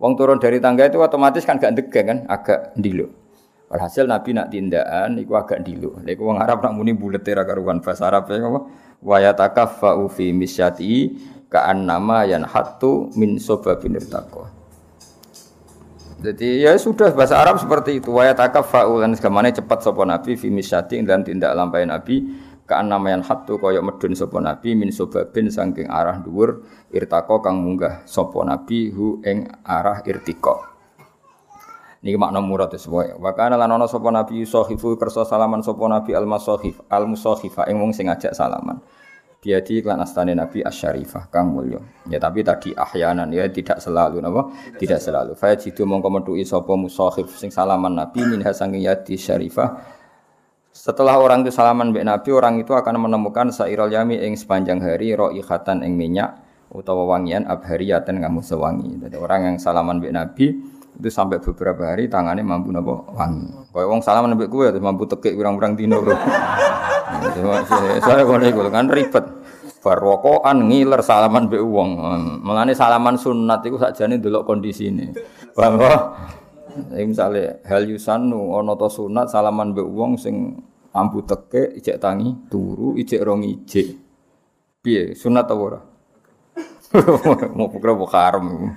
Wong 0.02 0.18
turun 0.18 0.42
dari 0.42 0.58
tangga 0.58 0.90
itu 0.90 0.98
otomatis 0.98 1.46
kan 1.46 1.62
gak 1.62 1.78
degang 1.78 2.06
kan, 2.06 2.18
agak 2.26 2.74
ndilo. 2.74 3.06
Walhasil 3.70 4.02
Nabi 4.02 4.34
nak 4.34 4.50
tindakan 4.50 5.14
iku 5.22 5.38
agak 5.38 5.62
ndilo. 5.62 5.94
Lha 6.02 6.10
iku 6.10 6.26
wong 6.26 6.42
Arab 6.42 6.58
nak 6.58 6.74
muni 6.74 6.90
bulet 6.90 7.22
ra 7.22 7.46
karuan 7.46 7.78
bahasa 7.78 8.10
Arab 8.10 8.26
ya 8.34 8.42
apa? 8.42 8.60
Wa 8.98 9.16
yatakaffa'u 9.22 10.10
fi 10.10 10.34
misyati 10.34 11.14
ka'annama 11.46 12.26
yanhatu 12.26 13.14
min 13.14 13.38
sobabin 13.38 13.94
irtaqwa. 13.94 14.57
Jadi 16.18 16.66
ya 16.66 16.74
sudah 16.74 17.14
bahasa 17.14 17.38
Arab 17.38 17.62
seperti 17.62 18.02
itu. 18.02 18.10
Wa 18.10 18.26
yatakaffa'u 18.26 18.98
lan 18.98 19.14
segamane 19.14 19.54
cepat 19.54 19.86
sapa 19.86 20.02
Nabi 20.02 20.34
fi 20.34 20.50
misyati 20.50 20.98
dan 21.06 21.22
tindak 21.22 21.54
lampai 21.54 21.86
Nabi 21.86 22.26
Kaan 22.68 22.92
namayan 22.92 23.24
hatu 23.24 23.56
koyok 23.56 23.80
medun 23.80 24.12
sopo 24.12 24.44
nabi 24.44 24.76
min 24.76 24.92
sobabin 24.92 25.48
sangking 25.48 25.88
arah 25.88 26.20
dhuwur 26.20 26.68
irtako 26.92 27.40
kang 27.40 27.64
munggah 27.64 28.04
sopo 28.04 28.44
nabi 28.44 28.92
hu 28.92 29.24
ing 29.24 29.48
arah 29.64 30.04
irtiko. 30.04 30.68
Niki 32.04 32.20
makna 32.20 32.44
murad 32.44 32.68
sesuai. 32.68 33.16
Wa 33.16 33.32
kana 33.32 33.56
lan 33.56 33.72
ana 33.72 33.88
sapa 33.88 34.12
nabi 34.12 34.44
sahifu 34.44 35.00
kersa 35.00 35.24
salaman 35.24 35.64
sopo 35.64 35.88
nabi 35.88 36.12
al 36.12 36.28
masahif 36.28 36.76
al 36.92 37.08
musahifa 37.08 37.64
ing 37.72 37.80
wong 37.80 37.96
sing 37.96 38.12
ngajak 38.12 38.36
salaman. 38.36 38.84
Biadi 39.38 39.78
klan 39.86 40.02
astane 40.02 40.34
nabi 40.34 40.66
asyarifah 40.66 41.30
kang 41.30 41.54
mulya. 41.54 41.78
Ya 42.10 42.18
tapi 42.18 42.42
tadi 42.42 42.74
ahyanan 42.74 43.30
ya 43.30 43.46
tidak 43.46 43.78
selalu 43.78 44.18
napa? 44.18 44.50
Tidak 44.74 44.98
selalu. 44.98 45.38
Fa 45.38 45.54
jitu 45.54 45.86
mongko 45.86 46.10
metuki 46.10 46.42
sapa 46.42 46.74
musahif 46.74 47.30
sing 47.38 47.54
salaman 47.54 47.94
nabi 47.94 48.26
minha 48.26 48.50
sanging 48.50 48.82
yadi 48.82 49.14
syarifah 49.14 49.98
setelah 50.78 51.18
orang 51.18 51.42
itu 51.42 51.50
salaman 51.50 51.90
mbek 51.90 52.06
Nabi, 52.06 52.30
orang 52.30 52.62
itu 52.62 52.70
akan 52.70 53.02
menemukan 53.02 53.50
sairul 53.50 53.90
yami 53.90 54.14
ing 54.22 54.38
sepanjang 54.38 54.78
hari 54.78 55.10
roihatan 55.10 55.82
ing 55.82 55.98
minyak 55.98 56.38
utawa 56.70 57.18
wangian 57.18 57.50
abhariyatan 57.50 58.22
kamu 58.22 58.46
sewangi. 58.46 58.94
Jadi 59.02 59.18
orang 59.18 59.40
yang 59.42 59.56
salaman 59.58 59.98
mbek 59.98 60.14
Nabi 60.14 60.46
itu 60.98 61.10
sampai 61.10 61.42
beberapa 61.42 61.82
hari 61.82 62.06
tangannya 62.06 62.46
mampu 62.46 62.70
nopo 62.70 63.10
wangi. 63.10 63.74
Kau 63.74 63.90
wong 63.90 64.06
salaman 64.06 64.38
mbek 64.38 64.46
kue 64.46 64.70
mampu 64.78 65.10
tekik 65.10 65.34
kurang-kurang 65.34 65.74
dino 65.74 65.98
bro. 65.98 66.14
Saya 68.02 68.22
kau 68.24 68.38
nih 68.38 68.52
kan 68.72 68.86
ribet. 68.90 69.24
Barwokoan 69.78 70.66
ngiler 70.66 71.00
salaman 71.06 71.46
mbek 71.46 71.62
uang. 71.62 71.90
Melani 72.42 72.74
salaman 72.74 73.14
sunat 73.14 73.62
saja 73.62 74.10
nih 74.10 74.18
dulu 74.18 74.42
kondisi 74.42 74.90
ini. 74.90 75.06
Bahwa 75.54 76.18
misalnya 76.92 77.62
hal 77.64 77.86
yusanu 77.86 78.58
sunat 78.90 79.30
salaman 79.30 79.72
mbek 79.72 79.86
uang 79.86 80.18
sing 80.18 80.58
ambu 80.90 81.22
teke 81.22 81.78
ijek 81.78 82.02
tangi 82.02 82.50
turu 82.50 82.98
ijek 82.98 83.22
rong 83.22 83.46
ijek. 83.46 83.88
Piye? 84.82 85.14
Sunat 85.14 85.46
ta 85.46 85.54
ora? 85.54 85.80
Mau 87.56 87.68
pukul 87.68 87.92
bukaram 88.00 88.72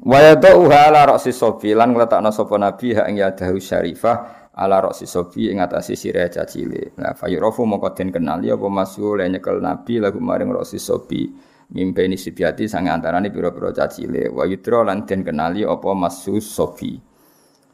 Waya 0.00 0.32
uha 0.56 0.88
ala 0.88 1.12
roksi 1.12 1.28
sobi 1.28 1.76
lan 1.76 1.92
ngletakno 1.92 2.32
sapa 2.32 2.56
nabi 2.56 2.96
ha 2.96 3.04
ing 3.04 3.20
syarifah 3.60 4.39
ala 4.54 4.82
roksi 4.82 5.06
sobi 5.06 5.50
ing 5.50 5.62
atase 5.62 5.94
sirah 5.94 6.26
cacile. 6.26 6.96
Nah 6.98 7.14
fayurofu 7.14 7.62
mongko 7.62 7.94
den 7.94 8.10
kenali 8.10 8.50
apa 8.50 8.66
masul 8.66 9.22
nyekel 9.22 9.62
nabi 9.62 10.02
lagu 10.02 10.18
maring 10.18 10.50
roksi 10.50 10.78
sobi 10.80 11.30
mimpeni 11.70 12.18
sibiati 12.18 12.66
sang 12.66 12.90
antarane 12.90 13.30
pira-pira 13.30 13.70
cacile. 13.70 14.26
Wa 14.26 14.48
yudra 14.48 14.82
lan 14.82 15.06
den 15.06 15.22
kenali 15.22 15.62
apa 15.62 15.94
masus 15.94 16.46
sobi. 16.50 16.98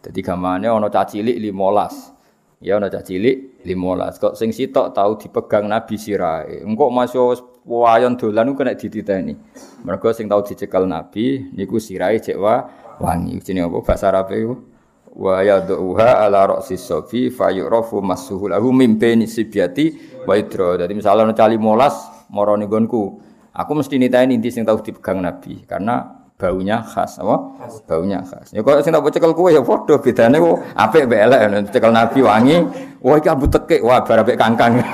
Dadi 0.07 0.21
gamane 0.23 0.71
ana 0.71 0.87
cacilik 0.87 1.35
15. 1.35 2.17
Ya 2.63 2.81
cah 2.81 3.05
cilik 3.05 3.61
15. 3.67 4.23
Kok 4.23 4.35
sing 4.39 4.55
sitok 4.55 4.97
tau 4.97 5.19
dipegang 5.21 5.69
Nabi 5.69 6.01
sirahe. 6.01 6.65
Engko 6.65 6.89
masuk 6.89 7.67
wayon 7.69 8.17
dolan 8.17 8.55
ku 8.55 8.63
kena 8.63 8.73
dititeni. 8.79 9.37
Mergo 9.85 10.09
sing 10.15 10.25
tau 10.31 10.41
dicekel 10.41 10.89
Nabi 10.89 11.53
niku 11.53 11.77
sirahe 11.77 12.17
cek 12.23 12.39
wa 12.39 12.65
wangi. 13.03 13.43
Jenenge 13.45 13.69
apa 13.69 13.79
bahasa 13.85 14.09
Arab 14.09 14.33
iku? 14.33 14.76
Wa 15.17 15.41
yad'uha 15.41 16.29
ala 16.29 16.45
ra'si 16.45 16.77
safi 16.77 17.33
fayurafu 17.33 18.05
masuhu 18.05 18.53
lahu 18.53 18.69
baini 18.73 19.25
sibyati 19.25 20.21
wa 20.29 20.37
idra. 20.37 20.77
Dadi 20.77 20.93
misalnya 20.93 21.33
cah 21.33 21.49
15 21.49 22.31
mara 22.37 22.53
gonku. 22.69 23.25
Aku 23.57 23.73
mesti 23.73 23.97
niteni 23.97 24.37
inti 24.37 24.53
sing 24.53 24.69
tau 24.69 24.77
dipegang 24.77 25.25
Nabi 25.25 25.65
karena 25.65 26.05
baunya 26.37 26.85
khas 26.85 27.17
apa? 27.17 27.57
Baunya 27.89 28.21
khas. 28.21 28.53
Ya 28.53 28.61
kok 28.61 28.85
sing 28.85 28.93
tak 28.93 29.09
cekel 29.09 29.33
kowe 29.33 29.49
ya 29.49 29.65
padha 29.65 29.97
bedane 29.97 30.37
kok 30.37 30.57
apik 30.77 31.09
mbek 31.09 31.21
elek 31.25 31.41
cekel 31.73 31.89
nabi 31.97 32.21
wangi 32.21 32.57
wah 33.01 33.17
abu 33.17 33.49
tekek 33.49 33.81
wah 33.81 34.05
bar 34.05 34.21
kangkang. 34.37 34.77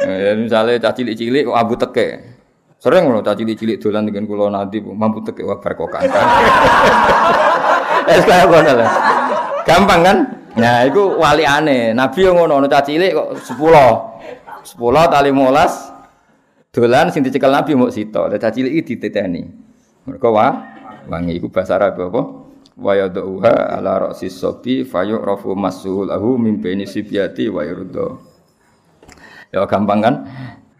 Ya 0.00 0.32
misale 0.32 0.80
cah 0.80 0.96
cilik-cilik 0.96 1.44
kok 1.44 1.56
abu 1.60 1.76
tekek 1.76 2.24
sering 2.80 3.12
lho 3.12 3.20
cah 3.20 3.36
cilik-cilik 3.36 3.76
dolan 3.76 4.08
dengan 4.08 4.24
kula 4.24 4.48
nanti 4.48 4.80
mampu 4.80 5.20
tekek 5.20 5.44
wah 5.44 5.60
bar 5.60 5.76
kok 5.76 5.92
kangkang 5.92 6.24
kaya 8.26 8.44
ngono 8.50 8.72
lah 8.74 8.90
gampang 9.64 10.00
kan? 10.02 10.18
Nah 10.58 10.82
iku 10.82 11.14
wali 11.20 11.46
aneh 11.46 11.94
nabi 11.94 12.26
ngono 12.26 12.66
cah 12.66 12.82
cilik 12.82 13.14
kok 13.14 13.28
10 13.54 14.76
10 14.76 15.12
tali 15.12 15.30
15 15.30 16.74
dolan 16.74 17.10
sing 17.10 17.22
dicekel 17.22 17.50
nabi 17.50 17.78
mau 17.78 17.90
sito. 17.90 18.26
Cah 18.26 18.50
cilik 18.50 18.82
iki 18.82 18.98
diteteni. 18.98 19.42
Mereka 20.06 20.28
wa 20.30 20.46
wangi. 21.06 21.38
Iku 21.38 21.50
bahasa 21.50 21.78
Arab 21.78 21.98
apa? 22.10 22.22
Wa 22.80 22.92
yad'uha 22.96 23.76
ala 23.76 24.08
ra'si 24.08 24.32
sobi 24.32 24.88
fayu'rafu 24.88 25.52
masuhu 25.52 26.08
lahu 26.08 26.40
min 26.40 26.58
baini 26.58 26.88
sibyati 26.88 27.52
wa 27.52 27.62
yurdo. 27.66 28.22
Ya 29.50 29.66
gampang 29.66 30.00
kan? 30.00 30.14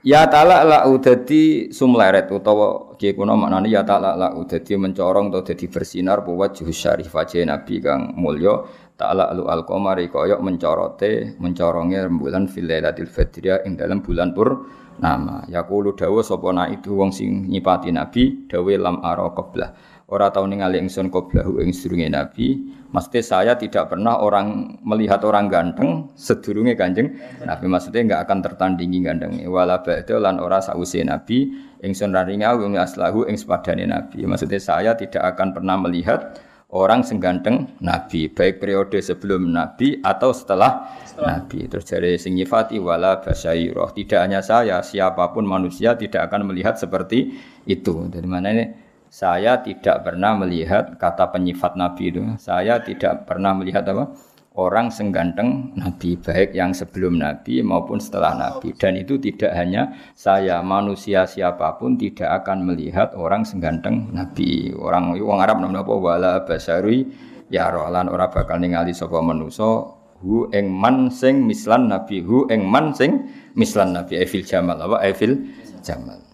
Ya 0.01 0.25
ta'ala 0.33 0.65
la 0.65 0.79
udadi 0.89 1.69
sumleret 1.77 2.33
utawa 2.33 2.97
kiye 2.97 3.13
kuna 3.13 3.37
maknane 3.37 3.69
ya 3.69 3.85
ta'ala 3.85 4.17
la 4.17 4.33
udadi 4.33 4.73
mencorong 4.81 5.29
atau 5.29 5.45
dadi 5.45 5.69
bersinar 5.69 6.25
bu 6.25 6.41
wajhu 6.41 6.73
syarif 6.73 7.13
wajah 7.13 7.45
Nabi 7.45 7.85
kang 7.85 8.17
mulya. 8.17 8.65
Ta'ala 8.97 9.33
lu 9.37 9.45
al-qamari 9.49 10.09
kaya 10.09 10.41
mencorote 10.41 11.37
mencorongnya 11.37 12.09
rembulan 12.09 12.49
fil 12.49 12.69
lailatul 12.69 13.09
fadriyah 13.09 13.65
ing 13.69 13.77
dalam 13.77 14.01
bulan 14.01 14.33
pur 14.37 14.69
nama 15.01 15.41
yaqulu 15.49 15.97
dawa 15.97 16.21
sapa 16.21 16.53
na 16.53 16.69
itu 16.69 16.93
wong 16.93 17.09
sing 17.09 17.49
nyipati 17.49 17.89
nabi 17.97 18.45
dawe 18.45 18.73
lam 18.77 19.01
ara 19.01 19.33
qablah 19.33 19.73
ora 20.11 20.29
tau 20.35 20.45
ningali 20.45 20.83
ingsun 20.83 21.09
qablahu 21.09 21.63
ing 21.63 21.71
sedurunge 21.71 22.11
nabi. 22.11 22.59
Maksudnya 22.91 23.23
saya 23.23 23.53
tidak 23.55 23.95
pernah 23.95 24.19
orang 24.19 24.79
melihat 24.83 25.23
orang 25.23 25.47
ganteng 25.47 26.11
sedurunge 26.19 26.75
kanjeng 26.75 27.15
nabi. 27.47 27.71
Maksudnya 27.71 28.03
enggak 28.03 28.21
akan 28.27 28.39
tertandingi 28.43 28.99
ganteng. 29.07 29.39
Wala 29.47 29.79
ba'da 29.81 30.19
lan 30.19 30.43
ora 30.43 30.59
sause 30.59 31.01
nabi. 31.07 31.55
Ingsun 31.81 32.13
raringa 32.13 32.59
wong 32.59 32.77
aslahu 32.77 33.31
ing 33.31 33.39
sepadane 33.39 33.87
nabi. 33.87 34.27
Maksudnya 34.27 34.59
saya 34.59 34.93
tidak 34.99 35.23
akan 35.35 35.55
pernah 35.55 35.79
melihat 35.79 36.37
orang 36.75 37.07
sengganteng 37.07 37.71
nabi. 37.79 38.27
Baik 38.31 38.59
periode 38.63 38.99
sebelum 38.99 39.51
nabi 39.55 40.03
atau 40.03 40.35
setelah, 40.35 40.91
nabi. 41.19 41.67
Terus 41.71 41.87
dari 41.87 42.19
sing 42.19 42.35
nyifati 42.35 42.79
wala 42.83 43.23
basyairoh 43.23 43.95
tidak 43.95 44.19
hanya 44.27 44.41
saya 44.43 44.83
siapa 44.83 45.31
pun 45.31 45.47
manusia 45.47 45.95
tidak 45.95 46.31
akan 46.31 46.51
melihat 46.51 46.79
seperti 46.79 47.39
itu. 47.67 48.11
Dari 48.11 48.27
mana 48.27 48.51
ini 48.51 48.90
saya 49.11 49.59
tidak 49.59 50.07
pernah 50.07 50.39
melihat 50.39 50.95
kata 50.95 51.35
penyifat 51.35 51.75
nabi 51.75 52.15
itu. 52.15 52.23
Saya 52.39 52.79
tidak 52.79 53.27
pernah 53.27 53.51
melihat 53.59 53.83
apa? 53.91 54.15
Orang 54.51 54.91
sengganteng 54.91 55.75
Nabi 55.79 56.19
baik 56.19 56.59
yang 56.59 56.75
sebelum 56.75 57.23
Nabi 57.23 57.63
maupun 57.63 58.03
setelah 58.03 58.35
Nabi. 58.35 58.75
Dan 58.75 58.99
itu 58.99 59.19
tidak 59.19 59.55
hanya 59.55 59.95
saya 60.15 60.59
manusia 60.63 61.23
siapa 61.27 61.79
pun 61.79 61.95
tidak 61.95 62.43
akan 62.43 62.67
melihat 62.67 63.15
orang 63.15 63.47
sengganteng 63.47 64.11
Nabi. 64.11 64.75
Orang 64.75 65.15
orang 65.19 65.41
Arab 65.43 65.57
namanya 65.63 65.87
apa? 65.87 65.95
Wala 65.95 66.33
basari 66.43 67.07
ya 67.47 67.71
rohlan 67.71 68.11
orang 68.11 68.31
bakal 68.31 68.59
ningali 68.59 68.91
sapa 68.95 69.23
manusa? 69.23 69.91
Hu 70.23 70.51
ing 70.51 70.71
man 70.71 71.15
sing 71.15 71.47
mislan 71.47 71.87
Nabi. 71.87 72.23
Hu 72.23 72.51
ing 72.51 72.67
man 72.67 72.91
sing 72.95 73.31
mislan 73.55 73.95
Nabi. 73.95 74.19
Evil 74.19 74.43
Jamal 74.43 74.83
apa? 74.83 75.03
Evil 75.07 75.47
Jamal 75.83 76.30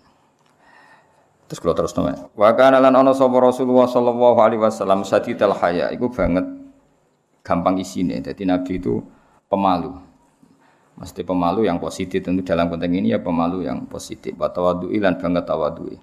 Terus 1.47 1.59
kalau 1.63 1.75
terus 1.79 1.95
nama. 1.95 2.27
Wa 2.35 2.51
kana 2.59 2.83
lan 2.83 2.95
ana 2.99 3.15
sapa 3.15 3.39
Rasulullah 3.39 3.87
sallallahu 3.87 4.39
alaihi 4.43 4.59
wasallam 4.59 5.07
sadidal 5.07 5.55
haya 5.55 5.95
iku 5.95 6.11
banget 6.11 6.43
gampang 7.47 7.79
isine. 7.79 8.19
Jadi 8.19 8.43
Nabi 8.43 8.83
itu 8.83 8.99
pemalu. 9.47 9.95
Mesti 10.97 11.23
pemalu 11.23 11.69
yang 11.71 11.79
positif 11.79 12.25
tentu 12.25 12.43
dalam 12.43 12.67
konteks 12.67 12.91
ini 12.91 13.15
ya 13.15 13.23
pemalu 13.23 13.63
yang 13.63 13.87
positif. 13.87 14.35
Batawadu 14.35 14.91
ilan 14.91 15.15
banget 15.23 15.47
tawadui. 15.47 15.97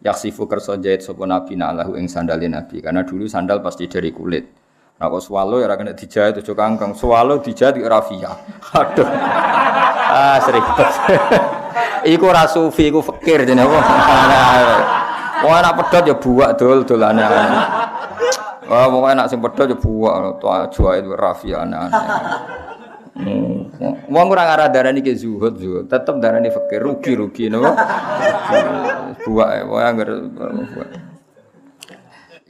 Yaksifu 0.00 0.48
kerso 0.48 0.80
jahit 0.80 1.04
sopo 1.04 1.28
nabi 1.28 1.60
na'lahu 1.60 2.00
ing 2.00 2.08
sandali 2.08 2.48
nabi. 2.48 2.80
Karena 2.80 3.04
dulu 3.04 3.28
sandal 3.28 3.60
pasti 3.60 3.84
dari 3.84 4.08
kulit. 4.16 4.48
Nah 4.96 5.12
kok 5.12 5.20
swalo 5.20 5.60
ya 5.60 5.68
kena 5.76 5.92
dijahit 5.92 6.40
tujuh 6.40 6.56
kangkang. 6.56 6.96
Swalo 6.96 7.44
dijahit 7.44 7.76
di 7.76 7.84
rafia. 7.84 8.32
Aduh. 8.80 9.04
ah 10.16 10.40
seribet. 10.40 10.88
iku 12.06 12.26
rasufi, 12.30 12.88
iku 12.88 13.00
fakir 13.02 13.44
jadi 13.44 13.64
apa? 13.64 13.78
Wah 15.44 15.56
anak 15.64 15.72
pedot 15.80 16.04
ya 16.04 16.14
buak 16.20 16.60
dol 16.60 16.84
dolane. 16.84 17.24
Wah, 18.70 18.86
pokoknya 18.86 19.24
nak 19.24 19.28
sing 19.32 19.40
pedho 19.42 19.62
yo 19.72 19.76
buak 19.80 20.70
itu 20.70 21.10
rafi. 21.16 21.50
Hmm. 23.10 23.66
Wong 24.06 24.26
ora 24.30 24.46
ngarah 24.46 24.68
darani 24.70 25.02
ke 25.02 25.12
zuhud 25.18 25.58
zuhud, 25.58 25.84
tetep 25.90 26.22
darani 26.22 26.48
fakir 26.48 26.78
rugi-rugi 26.78 27.50
napa. 27.50 27.74
Buak 29.26 29.48
wae 29.66 29.84
anggar 29.84 30.08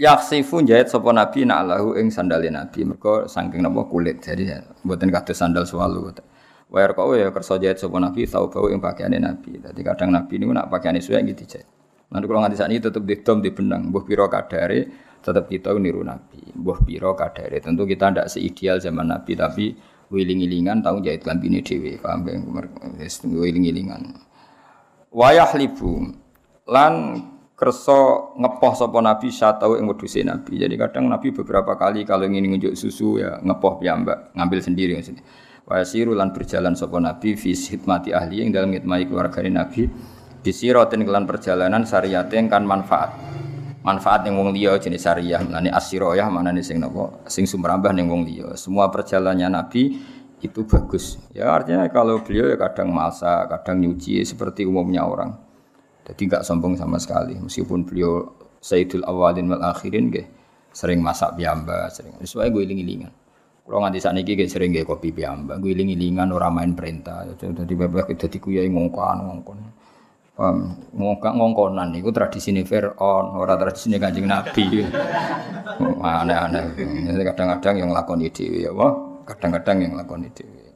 Yaksifu 0.00 0.64
jahit 0.64 0.88
sapa 0.88 1.12
nabi 1.12 1.45
nak 1.45 1.61
lahu 1.69 1.92
ing 1.92 2.09
sandale 2.09 2.49
nabi 2.49 2.88
mergo 2.88 3.28
saking 3.28 3.61
napa 3.61 3.85
kulit 3.85 4.25
jadi 4.25 4.64
mboten 4.85 5.12
kados 5.12 5.37
sandal 5.37 5.69
swalu. 5.69 6.12
Wa 6.71 6.87
kau 6.95 7.19
ya 7.19 7.35
kersa 7.35 7.59
jahit 7.59 7.83
sapa 7.83 7.99
nabi 7.99 8.31
tau 8.31 8.47
bau 8.47 8.71
ing 8.71 8.79
pakaiane 8.79 9.19
nabi. 9.19 9.59
Dadi 9.59 9.83
kadang 9.83 10.15
nabi 10.15 10.39
niku 10.39 10.55
nak 10.55 10.71
pakaiane 10.71 11.03
suwe 11.03 11.19
nggih 11.19 11.35
dijahit. 11.35 11.69
Nanti 12.11 12.27
kalau 12.27 12.43
nganti 12.43 12.59
saat 12.59 12.71
ini 12.75 12.83
tetap 12.83 13.07
didom 13.07 13.39
di 13.39 13.55
benang, 13.55 13.95
buah 13.95 14.03
piro 14.03 14.27
kadare, 14.27 14.81
tetap 15.23 15.47
kita 15.47 15.71
niru 15.79 16.03
Nabi. 16.03 16.43
Buah 16.59 16.83
piro 16.83 17.15
kadare, 17.15 17.62
tentu 17.62 17.87
kita 17.87 18.11
tidak 18.11 18.27
seideal 18.27 18.83
zaman 18.83 19.15
Nabi, 19.15 19.39
tapi 19.39 19.79
wiling-wilingan 20.11 20.83
tahu 20.83 21.07
jahit 21.07 21.23
ini 21.23 21.62
dewi, 21.62 22.03
paham 22.03 22.27
ya? 22.27 22.35
Wiling-wilingan. 23.31 24.03
Wayah 25.15 25.55
libu, 25.55 26.11
lan 26.67 26.95
kerso 27.55 28.35
ngepoh 28.35 28.75
sopo 28.75 28.99
Nabi 28.99 29.31
tahu 29.31 29.79
yang 29.79 29.87
wedhuse 29.87 30.27
Nabi. 30.27 30.59
Jadi 30.59 30.75
kadang 30.75 31.07
Nabi 31.07 31.31
beberapa 31.31 31.79
kali 31.79 32.03
kalau 32.03 32.27
ingin 32.27 32.50
ngunjuk 32.50 32.75
susu 32.75 33.23
ya 33.23 33.39
ngepoh 33.39 33.79
piyambak, 33.79 34.35
ngambil 34.35 34.59
sendiri 34.59 34.99
maksudnya. 34.99 35.23
Siru 35.87 36.19
lan 36.19 36.35
berjalan 36.35 36.75
sopo 36.75 36.99
Nabi 36.99 37.39
fi 37.39 37.55
hikmati 37.55 38.11
ahli 38.11 38.43
yang 38.43 38.50
dalam 38.50 38.75
ngitmai 38.75 39.07
keluarga 39.07 39.39
Nabi 39.47 39.87
Bisirotin 40.41 41.05
kelan 41.05 41.29
perjalanan 41.29 41.85
syariat 41.85 42.25
yang 42.33 42.49
kan 42.49 42.65
manfaat. 42.65 43.12
Manfaat 43.85 44.25
yang 44.25 44.41
wong 44.41 44.57
liya 44.57 44.81
jenis 44.81 45.05
syariah. 45.05 45.41
Asiroyah 45.69 46.33
mana 46.33 46.49
nih 46.49 46.65
sing 46.65 46.81
nopo 46.81 47.21
sing 47.29 47.45
sumrambah 47.45 47.93
ning 47.93 48.09
wong 48.09 48.25
liya. 48.25 48.57
Semua 48.57 48.89
perjalanannya 48.89 49.53
Nabi 49.53 50.00
itu 50.41 50.65
bagus. 50.65 51.21
Ya 51.37 51.53
artinya 51.53 51.85
kalau 51.93 52.25
beliau 52.25 52.49
ya 52.49 52.57
kadang 52.57 52.89
masa, 52.89 53.45
kadang 53.53 53.85
nyuci 53.85 54.25
seperti 54.25 54.65
umumnya 54.65 55.05
orang. 55.05 55.37
Jadi 56.09 56.33
nggak 56.33 56.45
sombong 56.45 56.81
sama 56.81 56.97
sekali. 56.97 57.37
Meskipun 57.37 57.85
beliau 57.85 58.33
Sayyidul 58.65 59.05
Awalin 59.05 59.53
wal 59.53 59.61
Akhirin 59.61 60.09
gak 60.09 60.29
sering 60.73 61.05
masak 61.05 61.37
biamba, 61.37 61.93
sering. 61.93 62.17
Sesuai 62.17 62.49
gue 62.49 62.65
iling-ilingan. 62.65 63.12
Kalau 63.71 63.87
nganti 63.87 64.03
saat 64.03 64.19
ini 64.19 64.50
sering 64.50 64.75
gak 64.75 64.91
kopi 64.91 65.15
biamba, 65.15 65.62
gue 65.62 65.71
iling-ilingan 65.71 66.35
orang 66.35 66.59
main 66.59 66.73
perintah. 66.75 67.23
Jadi 67.39 67.71
bebek 67.71 68.11
itu 68.19 68.27
dikuyai 68.27 68.67
ngongkon 68.67 69.19
ngongkon. 69.31 69.59
Um, 70.35 70.75
ngongkak 70.91 71.39
ngongkonan 71.39 71.95
itu 71.95 72.11
tradisi 72.11 72.50
ini 72.50 72.67
Fir'aun, 72.67 73.39
orang 73.39 73.62
tradisi 73.62 73.87
ini 73.87 74.03
kanjeng 74.03 74.27
Nabi. 74.27 74.83
Aneh-aneh. 76.03 76.75
Kadang-kadang 77.31 77.75
yang 77.79 77.91
lakoni 77.95 78.35
dewi 78.35 78.67
ya, 78.67 78.75
wah. 78.75 79.23
Kadang-kadang 79.23 79.87
yang 79.87 79.95
lakoni 79.95 80.35
dewi. 80.35 80.67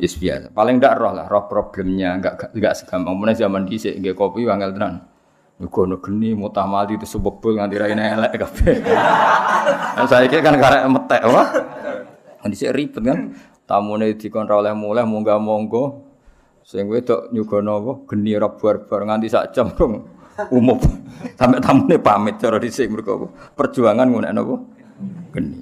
Yes 0.00 0.16
biasa. 0.16 0.48
Paling 0.56 0.80
ndak 0.80 0.96
roh 0.96 1.12
lah, 1.12 1.28
roh 1.28 1.44
problemnya 1.44 2.16
enggak 2.16 2.56
enggak 2.56 2.72
segampang. 2.72 3.20
Mulai 3.20 3.36
zaman 3.36 3.68
dhisik 3.68 4.00
nggih 4.00 4.16
kopi 4.16 4.48
wangel 4.48 4.72
tenan. 4.72 5.04
Ngono 5.60 6.00
geni 6.00 6.32
mutamali 6.32 6.96
itu 6.96 7.04
sebebul 7.04 7.60
nganti 7.60 7.76
ra 7.76 7.86
elek 7.92 8.32
kabeh. 8.32 8.76
Kan 9.92 10.06
saiki 10.10 10.40
kan 10.40 10.56
karek 10.56 10.88
metek, 10.88 11.22
wah. 11.28 11.46
Dhisik 12.48 12.72
ribet 12.76 13.02
kan. 13.04 13.18
Tamune 13.64 14.12
dikon 14.16 14.44
oleh 14.44 14.76
mulai 14.76 15.08
munggah 15.08 15.40
monggo. 15.40 16.04
Sing 16.64 16.88
wedok 16.88 17.28
nyugono 17.28 17.72
apa 17.76 17.92
geni 18.08 18.32
ora 18.32 18.48
bar-bar 18.48 19.04
nganti 19.04 19.28
sak 19.28 19.52
jam 19.52 19.68
dong 19.76 20.04
umum. 20.48 20.80
Sampai 21.38 21.60
tamune 21.60 22.00
pamit 22.00 22.40
cara 22.40 22.56
dhisik 22.56 22.88
mergo 22.88 23.12
apa? 23.20 23.26
Perjuangan 23.52 24.08
ngono 24.08 24.28
apa? 24.28 24.54
Geni. 25.36 25.60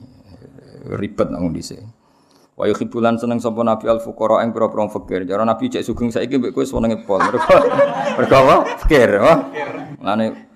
Ribet 0.95 1.29
nang 1.31 1.51
dhisik. 1.51 1.83
Wa 2.53 2.69
yuhibbulan 2.69 3.17
seneng 3.17 3.41
sapa 3.41 3.65
Nabi 3.65 3.89
al 3.89 3.99
fuqara 3.99 4.45
ing 4.45 4.53
pira-pira 4.53 4.87
fakir. 4.87 5.25
Cara 5.25 5.43
Nabi 5.43 5.73
cek 5.73 5.83
sugeng 5.83 6.13
saiki 6.13 6.39
mbek 6.39 6.53
kowe 6.55 6.63
senenge 6.63 7.01
pol. 7.03 7.19
Mergo 7.19 7.41
mergo 8.21 8.37
apa? 8.39 8.57
Fakir? 8.85 9.11
Lane 10.03 10.52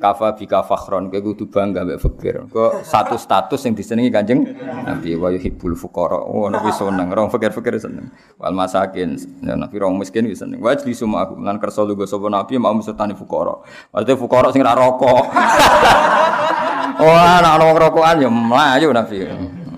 kafa 0.00 0.32
bika 0.40 0.64
fakhron 0.64 1.12
kowe 1.12 1.20
kudu 1.20 1.52
bangga 1.52 1.84
mbek 1.84 2.00
fakir. 2.00 2.36
Kok 2.48 2.82
satu 2.82 3.20
status 3.20 3.60
yang 3.68 3.76
disenengi 3.76 4.08
Kanjeng 4.08 4.40
Nabi 4.88 5.14
wa 5.14 5.28
yuhibbul 5.28 5.76
fuqara. 5.76 6.16
Oh 6.16 6.48
Nabi 6.48 6.72
seneng, 6.72 7.12
orang 7.12 7.28
fakir-fakir 7.28 7.76
seneng. 7.76 8.08
Wal 8.40 8.56
masakin, 8.56 9.20
ya, 9.44 9.54
Nabi 9.54 9.74
orang 9.76 10.00
miskin 10.00 10.24
wis 10.26 10.40
seneng. 10.40 10.58
Wa 10.64 10.72
jli 10.72 10.96
suma 10.96 11.28
aku 11.28 11.36
lan 11.36 11.60
kersa 11.60 11.84
lugo 11.84 12.08
sapa 12.08 12.32
Nabi 12.32 12.56
mau 12.56 12.72
mesutane 12.72 13.12
fuqara. 13.12 13.60
Maksudnya 13.92 14.14
fuqara 14.16 14.48
sing 14.50 14.64
ra 14.64 14.72
rokok. 14.72 15.24
Wah, 17.00 17.36
anak 17.44 17.52
ana 17.60 17.66
rokokan 17.76 18.24
ya 18.24 18.30
mlayu 18.32 18.88
Nabi. 18.96 19.28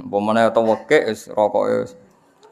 Pemene 0.07 0.47
atau 0.47 0.63
weke 0.69 1.11
wis 1.11 1.27
rokoke 1.33 1.91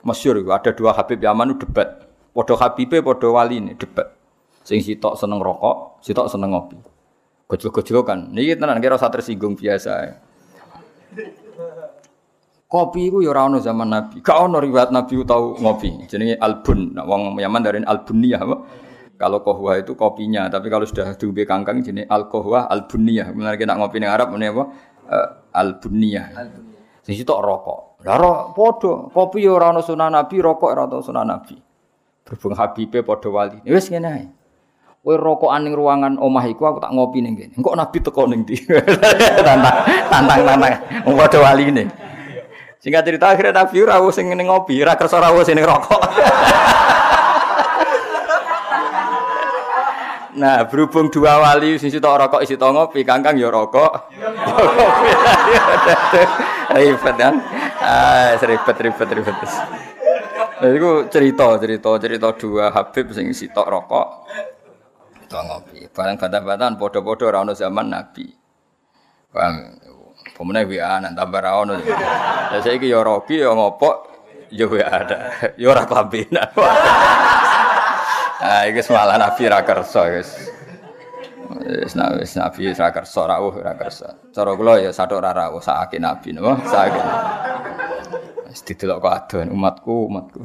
masyhur 0.00 0.40
ada 0.48 0.72
dua 0.72 0.96
Habib 0.96 1.20
Yaman 1.20 1.60
debat. 1.60 2.08
Padha 2.30 2.56
Habibe 2.56 3.04
padha 3.04 3.28
waline 3.28 3.76
debat. 3.76 4.16
Sing 4.64 4.80
sitok 4.80 5.18
seneng 5.18 5.44
rokok, 5.44 6.00
sitok 6.00 6.30
seneng 6.30 6.56
ngopi. 6.56 6.89
Gojlok-gojlokan. 7.50 8.30
Niki 8.30 8.54
tenan 8.54 8.78
kira 8.78 8.94
usah 8.94 9.10
tersinggung 9.10 9.58
biasa. 9.58 10.22
Kopi 12.70 13.10
itu 13.10 13.18
ya 13.26 13.34
ora 13.34 13.50
zaman 13.58 13.90
Nabi. 13.90 14.22
Gak 14.22 14.38
ono 14.38 14.62
riwayat 14.62 14.94
Nabi 14.94 15.26
tahu 15.26 15.58
ngopi. 15.58 16.06
Jenenge 16.06 16.38
albun. 16.38 16.94
Nah, 16.94 17.02
wong 17.02 17.34
Yaman 17.42 17.66
dari 17.66 17.82
albuniyah 17.82 18.38
apa? 18.38 18.56
Kalau 19.18 19.42
kohwa 19.42 19.76
itu 19.76 19.98
kopinya, 19.98 20.48
tapi 20.48 20.70
kalau 20.72 20.86
sudah 20.86 21.12
diubah 21.18 21.44
kangkang 21.44 21.82
jenis 21.82 22.06
al 22.06 22.30
kohwa 22.30 22.70
albuniyah. 22.70 23.34
Benar 23.34 23.58
kita 23.58 23.74
ngopi 23.74 23.98
ning 23.98 24.08
Arab 24.08 24.30
ini 24.38 24.46
apa? 24.48 24.64
Uh, 25.10 25.28
albuniyah. 25.50 26.26
Sing 27.02 27.18
sitok 27.18 27.42
rokok. 27.42 27.80
Lah 28.06 28.16
ro 28.16 28.54
padha, 28.54 29.10
kopi 29.10 29.44
ya 29.44 29.58
ora 29.58 29.74
ono 29.74 29.82
sunah 29.82 30.08
Nabi, 30.08 30.38
rokok 30.38 30.70
ora 30.70 30.86
ono 30.86 31.02
sunah 31.02 31.24
Nabi. 31.26 31.58
Berhubung 32.22 32.54
Habibe 32.54 33.02
padha 33.02 33.28
wali. 33.28 33.58
Wis 33.66 33.90
ngene 33.90 34.08
ae. 34.08 34.24
Kowe 35.00 35.16
rokokan 35.16 35.64
ning 35.64 35.72
ruangan 35.72 36.20
omah 36.20 36.44
iku 36.44 36.68
aku 36.68 36.76
tak 36.76 36.92
ngopi 36.92 37.24
ning 37.24 37.32
kene. 37.32 37.56
Engko 37.56 37.72
nabi 37.72 38.04
teko 38.04 38.28
ning 38.28 38.44
ndi? 38.44 38.68
tantang 39.48 39.76
tantang 40.12 40.40
tantang. 40.44 40.76
Wong 41.08 41.16
padha 41.16 41.40
waline. 41.40 41.88
Singkat 42.84 43.08
cerita 43.08 43.32
akhirnya 43.32 43.64
nabi 43.64 43.80
ora 43.80 43.96
sing 44.12 44.28
ning 44.28 44.52
ngopi, 44.52 44.76
ora 44.84 45.00
kersa 45.00 45.16
ora 45.16 45.32
sing 45.40 45.56
rokok. 45.56 46.04
Nah, 50.30 50.62
berhubung 50.64 51.10
dua 51.10 51.42
wali 51.42 51.74
sing 51.76 51.90
sitok 51.90 52.16
rokok 52.16 52.40
isi 52.46 52.54
ngopi, 52.56 53.04
kangkang 53.04 53.36
ya 53.36 53.50
rokok. 53.50 53.92
ribet 56.78 57.16
kan? 57.18 57.34
Ah, 57.82 58.38
ribet 58.38 58.76
ribet 58.78 59.08
ribet. 59.10 59.36
Nah, 60.62 60.70
itu 60.70 61.10
cerita, 61.12 61.58
cerita, 61.60 61.90
cerita 61.98 62.28
dua 62.38 62.72
Habib 62.72 63.10
sing 63.10 63.34
sitok 63.36 63.68
rokok, 63.68 64.06
Tua 65.30 65.46
ngopi. 65.46 65.86
Barang 65.94 66.18
bantah-bantahan 66.18 66.74
podo-podo 66.74 67.30
ora 67.30 67.46
zaman 67.54 67.86
Nabi. 67.86 68.26
Paham? 69.30 69.78
Pemene 70.34 70.66
WA 70.66 70.98
nang 70.98 71.14
tambah 71.14 71.38
ra 71.38 71.62
ono. 71.62 71.78
Ya 72.50 72.58
saiki 72.58 72.90
ya 72.90 72.98
roki 72.98 73.38
ya 73.38 73.54
ngopo 73.54 74.10
ya 74.50 74.66
ada. 74.90 75.30
Ya 75.54 75.70
ora 75.70 75.86
kelambinan. 75.86 76.50
Ah 78.42 78.66
iki 78.66 78.82
malah 78.90 79.22
Nabi 79.22 79.46
ra 79.46 79.62
kersa 79.62 80.10
guys. 80.10 80.34
Wis 81.62 81.94
Nabi 82.34 82.74
ra 82.74 82.90
kersa 82.90 83.30
rawuh. 83.30 83.54
Cara 84.34 84.50
kula 84.58 84.82
ya 84.82 84.90
sathuk 84.90 85.22
ra 85.22 85.46
sakake 85.62 86.02
Nabi 86.02 86.34
napa 86.34 86.58
sakake. 86.66 87.00
Wis 88.50 88.66
kok 88.66 89.06
adon 89.06 89.54
umatku 89.54 90.10
umatku. 90.10 90.42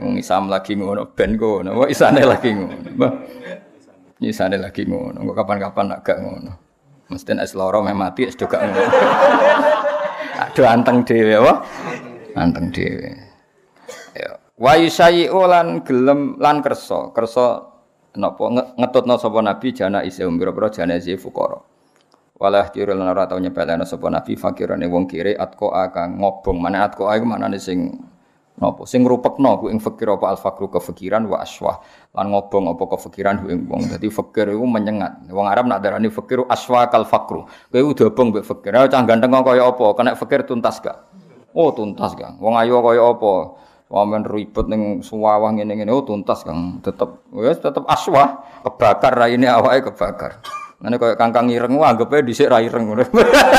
Wong 0.00 0.16
Islam 0.16 0.48
lagi 0.48 0.80
ngono 0.80 1.12
ben. 1.12 1.36
Wong 1.36 1.92
isane 1.92 2.24
lagi 2.24 2.56
ngono. 2.56 3.08
Nyisane 4.22 4.54
lagi 4.54 4.86
ngono, 4.86 5.18
kok 5.18 5.36
kapan-kapan 5.42 5.98
agak 5.98 6.22
ngono. 6.22 6.52
Mesti 7.10 7.34
nek 7.34 7.50
loro 7.58 7.82
meh 7.82 7.90
mati 7.90 8.22
wis 8.22 8.38
gak 8.38 8.54
ngono. 8.54 8.86
Aduh 10.46 10.66
anteng 10.70 11.02
dhewe 11.02 11.42
apa? 11.42 11.54
Anteng 12.38 12.70
dhewe. 12.70 13.18
Ya. 14.14 14.38
Wa 14.56 14.78
yusayyi'u 14.78 15.42
lan 15.50 15.82
gelem 15.82 16.38
lan 16.38 16.62
kersa. 16.62 17.10
Kersa 17.10 17.66
napa 18.14 18.44
ngetutno 18.78 19.18
sapa 19.18 19.42
nabi 19.42 19.74
jana 19.74 20.06
isi 20.06 20.22
umbira-pira 20.22 20.70
jana 20.70 20.96
isi 20.96 21.18
fuqara. 21.18 21.58
Walah 22.38 22.70
lan 22.74 23.06
ora 23.10 23.26
tau 23.26 23.42
nyepelene 23.42 23.82
sapa 23.84 24.06
nabi 24.06 24.38
fakirane 24.38 24.86
wong 24.86 25.10
kire 25.10 25.34
atko 25.34 25.74
akang 25.74 26.22
ngobong. 26.22 26.62
Mana 26.62 26.86
atko 26.86 27.10
iku 27.10 27.26
manane 27.26 27.58
sing 27.58 27.90
Napa 28.62 28.86
sing 28.86 29.02
ngrupekno 29.02 29.58
ku 29.58 29.66
ing 29.66 29.82
fakir 29.82 30.06
apa 30.06 30.30
al 30.30 30.38
fakru 30.38 30.70
kefikiran 30.70 31.26
wa 31.26 31.42
aswah 31.42 31.82
lan 32.14 32.30
ngobong 32.30 32.70
apa 32.70 32.94
kefikiran 32.94 33.42
ku 33.42 33.50
ing 33.50 33.66
wong. 33.66 33.90
Dadi 33.90 34.06
fakir 34.06 34.54
iku 34.54 34.62
menyengat. 34.62 35.26
Wong 35.34 35.50
Arab 35.50 35.66
nak 35.66 35.82
darani 35.82 36.06
fakir 36.14 36.46
aswa 36.46 36.86
kal 36.86 37.02
fakru. 37.02 37.42
Kowe 37.74 37.82
udah 37.82 38.06
obong 38.14 38.30
mbek 38.30 38.46
fakir. 38.46 38.70
Cah 38.70 39.02
ganteng 39.02 39.34
kaya 39.34 39.66
apa? 39.66 39.86
Kena 39.98 40.14
fakir 40.14 40.46
tuntas 40.46 40.78
gak? 40.78 40.94
Oh 41.50 41.74
tuntas 41.74 42.14
gak. 42.14 42.38
Wong 42.38 42.54
ayu 42.54 42.78
kaya 42.78 43.02
apa? 43.02 43.58
Wamen 43.90 44.22
ribet 44.30 44.70
ning 44.70 45.02
suwawah 45.02 45.50
ngene-ngene 45.52 45.90
oh 45.90 46.06
tuntas 46.06 46.46
Kang. 46.46 46.78
Tetep 46.86 47.28
wis 47.34 47.58
tetep 47.58 47.82
aswa 47.90 48.46
kebakar 48.62 49.18
raine 49.18 49.50
awake 49.50 49.90
kebakar. 49.90 50.38
Mana 50.82 50.98
kayak 50.98 51.14
kangkang 51.14 51.46
ireng 51.46 51.78
wah 51.78 51.94
anggapnya 51.94 52.26
dhisik 52.26 52.50
ra 52.50 52.58
ireng 52.58 52.90
ngono. 52.90 53.06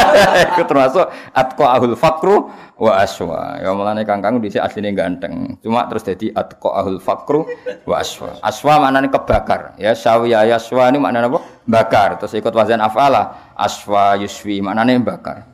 Termasuk 0.69 1.07
atqa 1.31 1.65
ahul 1.71 1.95
fakru 1.95 2.51
wa 2.75 2.99
aswa. 2.99 3.63
Ya 3.63 3.71
mulane 3.71 4.03
kangkang 4.03 4.43
dhisik 4.43 4.59
asline 4.59 4.91
ganteng. 4.91 5.55
Cuma 5.63 5.87
terus 5.87 6.03
jadi 6.03 6.35
atqa 6.35 6.83
ahul 6.83 6.99
fakru 6.99 7.47
wa 7.87 8.03
aswa. 8.03 8.43
Aswa 8.43 8.75
maknane 8.83 9.07
kebakar. 9.07 9.79
Ya 9.79 9.95
sawiya 9.95 10.43
yaswa 10.51 10.91
ini 10.91 10.99
maknane 10.99 11.31
apa? 11.31 11.39
Bakar. 11.63 12.19
Terus 12.19 12.35
ikut 12.35 12.51
wazan 12.51 12.83
afala. 12.83 13.55
Aswa 13.55 14.19
yuswi 14.19 14.59
maknane 14.59 14.99
bakar. 14.99 15.47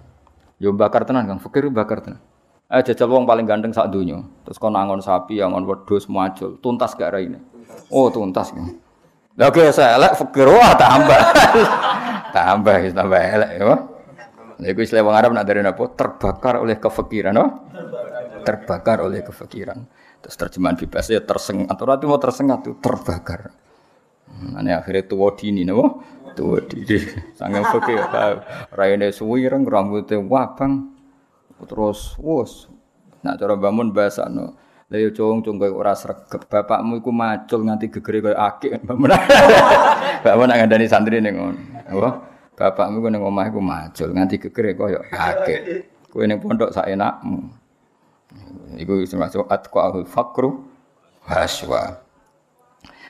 Yo 0.57 0.73
bakar 0.73 1.05
tenan 1.05 1.29
Kang. 1.29 1.37
Fikir 1.37 1.69
bakar 1.69 2.01
tenan. 2.01 2.17
Eh 2.69 2.81
jajal 2.81 3.13
wong 3.13 3.29
paling 3.29 3.45
ganteng 3.45 3.73
sak 3.73 3.93
donya. 3.93 4.25
Terus 4.41 4.57
kon 4.57 4.73
angon 4.73 5.05
sapi, 5.05 5.37
angon 5.37 5.69
wedhus, 5.69 6.09
muacul, 6.09 6.57
tuntas 6.61 6.93
gak 6.93 7.13
raine. 7.13 7.41
Oh, 7.89 8.09
tuntas. 8.13 8.53
Kan. 8.53 8.88
Lah 9.39 9.47
oke 9.47 9.71
saya 9.71 9.95
elek 9.95 10.19
fakir 10.19 10.51
wah 10.51 10.75
tambah. 10.75 11.21
tambah 12.35 12.75
tambah 12.91 13.21
elek 13.23 13.51
ya. 13.55 13.75
Iku 14.59 14.83
istilah 14.83 15.07
wong 15.07 15.15
Arab 15.15 15.31
nak 15.31 15.47
dari 15.47 15.63
apa? 15.63 15.83
Terbakar 15.95 16.59
oleh 16.59 16.75
kefikiran, 16.75 17.31
no? 17.31 17.71
Terbakar 18.43 18.99
oleh 19.07 19.23
kefikiran. 19.23 19.79
Terus 20.19 20.35
terjemahan 20.35 20.75
bebasnya 20.75 21.23
tersengat. 21.23 21.71
Atau 21.71 21.87
nanti 21.87 22.03
mau 22.03 22.19
tersengat 22.19 22.67
tuh 22.67 22.75
terbakar. 22.83 23.55
Hmm, 24.27 24.59
ini 24.59 24.75
akhirnya 24.75 25.07
tua 25.07 25.31
dini, 25.31 25.63
no? 25.63 26.03
Tua 26.35 26.59
dini. 26.59 26.99
Sangat 27.39 27.71
fakir. 27.71 28.03
Raine 28.75 29.15
suwireng, 29.15 29.63
rambutnya 29.63 30.19
wabang. 30.19 30.91
Terus, 31.63 32.19
wos. 32.19 32.67
Nak 33.23 33.39
cara 33.39 33.55
bangun 33.55 33.95
bahasa, 33.95 34.27
no? 34.27 34.59
Lah 34.89 34.97
yo 34.97 35.13
cung 35.13 35.45
cung 35.45 35.61
kowe 35.61 35.69
ora 35.69 35.93
sregep. 35.93 36.49
Bapakmu 36.49 36.97
iku 36.97 37.13
macul 37.13 37.61
nganti 37.61 37.93
gegere 37.93 38.25
koyo 38.25 38.37
akik. 38.41 38.81
Bapakmu 40.25 40.43
nak 40.49 40.57
ngandani 40.57 40.89
santri 40.89 41.21
ning 41.21 41.37
ngono. 41.37 41.61
Apa? 41.85 42.09
Bapakmu 42.57 42.97
ku 43.05 43.07
ning 43.13 43.21
omah 43.21 43.45
iku 43.53 43.61
macul 43.61 44.09
nganti 44.17 44.41
gegere 44.41 44.73
koyo 44.73 45.05
akik. 45.13 45.61
Kowe 46.09 46.25
ning 46.25 46.41
pondok 46.41 46.73
sak 46.73 46.89
enakmu. 46.89 47.53
Iku 48.81 49.05
termasuk 49.05 49.45
atqaul 49.45 50.09
fakru 50.09 50.65
haswa. 51.29 52.01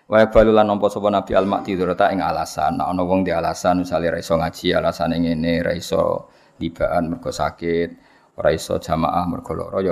Wa 0.10 0.26
balu 0.28 0.52
lan 0.52 0.68
nampa 0.68 0.92
sapa 0.92 1.08
Nabi 1.08 1.32
al-Maqtidur 1.32 1.96
ta 1.96 2.12
ing 2.12 2.20
alasan. 2.20 2.76
Nek 2.76 2.92
ana 2.92 3.08
wong 3.08 3.24
di 3.24 3.32
alasan 3.32 3.88
misale 3.88 4.12
ra 4.12 4.20
iso 4.20 4.36
ngaji 4.36 4.76
alasane 4.76 5.16
ngene, 5.16 5.64
ra 5.64 5.72
iso 5.72 6.28
dibaan 6.60 7.08
mergo 7.08 7.32
sakit, 7.32 8.09
ora 8.40 8.56
iso 8.56 8.80
jamaah 8.80 9.28
mergo 9.28 9.52
lara 9.52 9.84
ya 9.84 9.92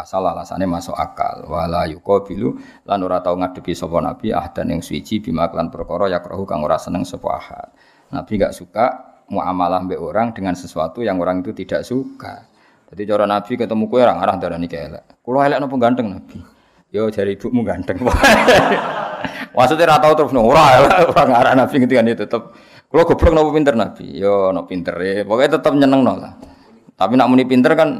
asal 0.00 0.24
alasane 0.24 0.64
masuk 0.64 0.96
akal. 0.96 1.44
Wala 1.44 1.84
yuqabilu 1.92 2.56
lan 2.88 2.98
ora 3.04 3.20
tau 3.20 3.36
ngadepi 3.36 3.76
sapa 3.76 4.00
nabi 4.00 4.32
ahdan 4.32 4.72
yang 4.72 4.80
suci 4.80 5.20
bima 5.20 5.52
lan 5.52 5.68
perkara 5.68 6.08
yakrahu 6.08 6.48
kang 6.48 6.64
ora 6.64 6.80
seneng 6.80 7.04
sapa 7.04 7.28
ahad. 7.36 7.68
Nabi 8.08 8.32
gak 8.40 8.56
suka 8.56 8.86
muamalah 9.28 9.84
mbek 9.84 10.00
orang 10.00 10.32
dengan 10.32 10.56
sesuatu 10.56 11.04
yang 11.04 11.20
orang 11.20 11.44
itu 11.44 11.52
tidak 11.52 11.84
suka. 11.84 12.48
Jadi 12.92 13.02
cara 13.04 13.28
nabi 13.28 13.52
ketemu 13.60 13.84
kowe 13.84 14.00
ora 14.00 14.16
arah 14.16 14.36
darani 14.40 14.68
elek. 14.72 15.20
Kula 15.20 15.44
elek 15.44 15.60
napa 15.60 15.76
ganteng 15.76 16.16
nabi? 16.16 16.40
Yo 16.88 17.12
jari 17.12 17.36
ibumu 17.36 17.60
ganteng. 17.60 18.00
Maksudnya 19.56 19.84
ra 19.84 19.96
tau 20.00 20.16
terus 20.16 20.32
ora 20.32 20.80
ora 21.12 21.22
ngarah 21.28 21.52
nabi 21.60 21.76
ketika 21.76 22.00
itu 22.00 22.24
tetep. 22.24 22.42
Kula 22.88 23.04
goblok 23.04 23.32
napa 23.36 23.48
pinter 23.52 23.76
nabi? 23.76 24.16
Yo 24.16 24.48
no 24.48 24.64
pinter 24.64 24.96
e 25.04 25.28
pokoknya 25.28 25.60
tetep 25.60 25.72
nyeneng 25.76 26.00
no 26.00 26.16
lah 26.16 26.52
tapi 26.96 27.16
nak 27.18 27.28
muni 27.28 27.44
pinter 27.48 27.72
kan 27.74 27.90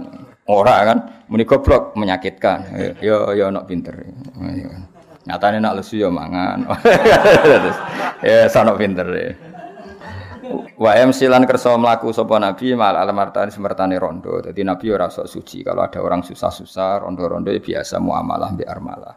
ora 0.46 0.85
kan, 0.85 0.98
muni 1.31 1.46
goblok 1.46 1.96
menyakitkan. 1.96 2.74
Yo 3.00 3.33
yo 3.33 3.48
nak 3.48 3.66
pinter. 3.70 3.94
Nyatane 5.22 5.62
nak 5.62 5.78
lesu 5.78 6.02
yo 6.02 6.11
mangan. 6.11 6.66
ya 8.26 8.50
sanok 8.50 8.78
pinter. 8.78 9.07
Wa 10.76 10.98
em 10.98 11.14
silan 11.14 11.46
kersa 11.46 11.78
mlaku 11.78 12.11
sapa 12.11 12.37
nabi 12.42 12.74
mal 12.74 12.98
alamartani 12.98 13.55
semertane 13.55 13.96
rondo. 13.96 14.42
Dadi 14.42 14.66
nabi 14.66 14.90
ora 14.90 15.07
sok 15.07 15.31
suci. 15.31 15.62
Kalau 15.62 15.87
ada 15.87 16.02
orang 16.02 16.26
susah-susah 16.26 17.07
rondo-rondo 17.07 17.55
ya 17.55 17.62
biasa 17.62 18.02
muamalah 18.02 18.50
mbek 18.52 18.68
armalah. 18.68 19.14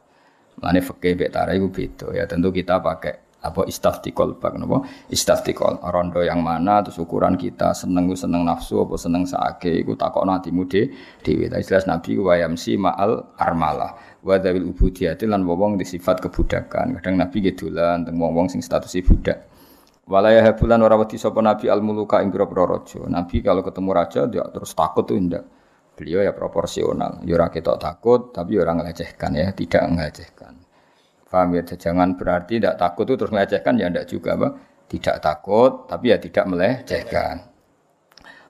Mane 0.61 0.79
fikih 0.79 1.17
mbek 1.17 1.29
tara 1.33 1.51
iku 1.57 1.73
beda 1.73 2.13
ya. 2.13 2.23
Tentu 2.29 2.53
kita 2.53 2.79
pakai 2.79 3.24
apa? 3.45 3.61
Istaftikol 3.69 4.41
bak 4.41 4.57
napa? 4.57 4.81
Istaftikol 5.13 5.77
rondo 5.85 6.25
yang 6.25 6.41
mana 6.41 6.81
terus 6.81 6.97
ukuran 6.97 7.37
kita 7.37 7.77
seneng 7.77 8.09
seneng 8.17 8.41
nafsu 8.41 8.81
apa 8.81 8.97
seneng 8.97 9.29
saake 9.29 9.85
iku 9.85 9.93
takokno 9.93 10.33
atimu 10.33 10.65
de 10.65 10.89
dhewe 11.21 11.45
ta 11.45 11.61
jelas 11.61 11.85
nabi 11.85 12.17
wa 12.17 12.33
yamsi 12.33 12.75
ma'al 12.81 13.37
armalah. 13.37 13.93
Wa 14.25 14.41
dzawil 14.41 14.65
ubudiyati 14.73 15.29
lan 15.29 15.45
wong 15.45 15.77
di 15.77 15.85
sifat 15.85 16.25
kebudakan. 16.25 16.97
Kadang 16.97 17.15
nabi 17.21 17.37
gedolan 17.45 18.09
teng 18.09 18.17
wong-wong 18.17 18.49
sing 18.49 18.65
status 18.65 18.97
budak. 19.05 19.45
Walaya 20.05 20.41
habulan 20.45 20.81
ora 20.85 20.97
wedi 20.97 21.17
sapa 21.17 21.41
nabi 21.41 21.69
al 21.69 21.81
muluka 21.81 22.21
ing 22.21 22.33
raja. 22.33 23.01
Nabi 23.09 23.41
kalau 23.41 23.61
ketemu 23.65 23.89
raja 23.93 24.21
dia 24.29 24.45
terus 24.49 24.73
takut 24.73 25.05
tuh 25.05 25.17
ndak? 25.17 25.45
Beliau 25.97 26.21
ya 26.21 26.33
proporsional. 26.33 27.21
Ya 27.25 27.37
ora 27.37 27.49
takut 27.53 28.33
tapi 28.33 28.57
ya 28.57 28.65
ora 28.65 28.77
ngelecehkan 28.77 29.31
ya 29.33 29.49
tidak 29.53 29.81
ngelecehkan 29.89 30.54
Paham 31.35 31.51
ya? 31.59 31.67
Jangan 31.67 32.15
berarti 32.15 32.63
tidak 32.63 32.79
takut 32.79 33.03
itu 33.11 33.19
terus 33.19 33.35
melecehkan 33.35 33.75
ya 33.75 33.91
tidak 33.91 34.07
juga 34.07 34.29
apa? 34.39 34.47
Tidak 34.87 35.15
takut 35.19 35.83
tapi 35.91 36.15
ya 36.15 36.17
tidak 36.23 36.47
melecehkan. 36.47 37.51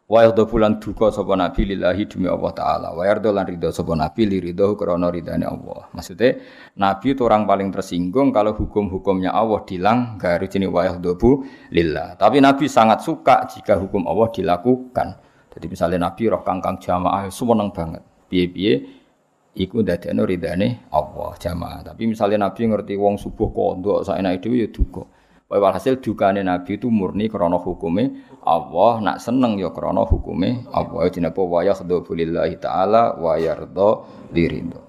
Wa 0.05 0.21
yardha 0.21 0.45
bulan 0.45 0.77
duka 0.77 1.09
sapa 1.09 1.33
nabi 1.33 1.65
lillahi 1.65 2.05
demi 2.05 2.29
Allah 2.29 2.53
taala. 2.53 2.93
Wa 2.93 3.09
yardha 3.09 3.33
lan 3.33 3.49
ridho 3.49 3.73
sapa 3.73 3.97
nabi 3.97 4.29
li 4.29 4.37
ridho 4.37 4.77
krana 4.77 5.09
ridane 5.09 5.49
Allah. 5.49 5.89
Maksudnya 5.97 6.37
nabi 6.77 7.17
itu 7.17 7.25
orang 7.25 7.49
paling 7.49 7.73
tersinggung 7.73 8.29
kalau 8.29 8.53
hukum-hukumnya 8.53 9.33
Allah 9.33 9.65
dilanggar 9.65 10.45
jenis 10.45 10.69
wa 10.69 10.85
yardha 10.85 11.17
lillah. 11.73 12.21
Tapi 12.21 12.37
nabi 12.37 12.69
sangat 12.69 13.01
suka 13.01 13.49
jika 13.49 13.81
hukum 13.81 14.05
Allah 14.05 14.29
dilakukan. 14.29 15.07
Jadi 15.57 15.65
misalnya 15.65 16.05
nabi 16.05 16.29
roh 16.29 16.45
kangkang 16.45 16.77
jamaah 16.77 17.25
seneng 17.33 17.73
banget. 17.73 18.05
Piye-piye 18.29 18.73
iku 19.55 19.81
dadekno 19.81 20.27
ridane 20.27 20.91
Allah 20.91 21.33
jamaah. 21.39 21.81
Tapi 21.81 22.05
misalnya 22.05 22.45
Nabi 22.45 22.67
ngerti 22.67 22.99
wong 22.99 23.15
subuh 23.15 23.49
kondok 23.55 24.03
saenake 24.03 24.43
dhewe 24.43 24.67
ya 24.67 24.69
duka. 24.69 25.07
Walhasil 25.45 26.01
dukane 26.01 26.43
Nabi 26.43 26.75
itu 26.75 26.91
murni 26.91 27.31
krana 27.31 27.55
hukume 27.55 28.17
Allah, 28.43 28.97
nak 28.99 29.17
seneng 29.23 29.55
ya 29.55 29.71
krana 29.71 30.03
hukume 30.03 30.67
Allah. 30.73 31.07
Jenenge 31.07 31.39
wa 31.39 31.63
yakhdhu 31.63 32.11
lillahi 32.11 32.59
taala 32.59 33.15
wa 33.15 33.39
yarda 33.39 34.03
liridho. 34.35 34.85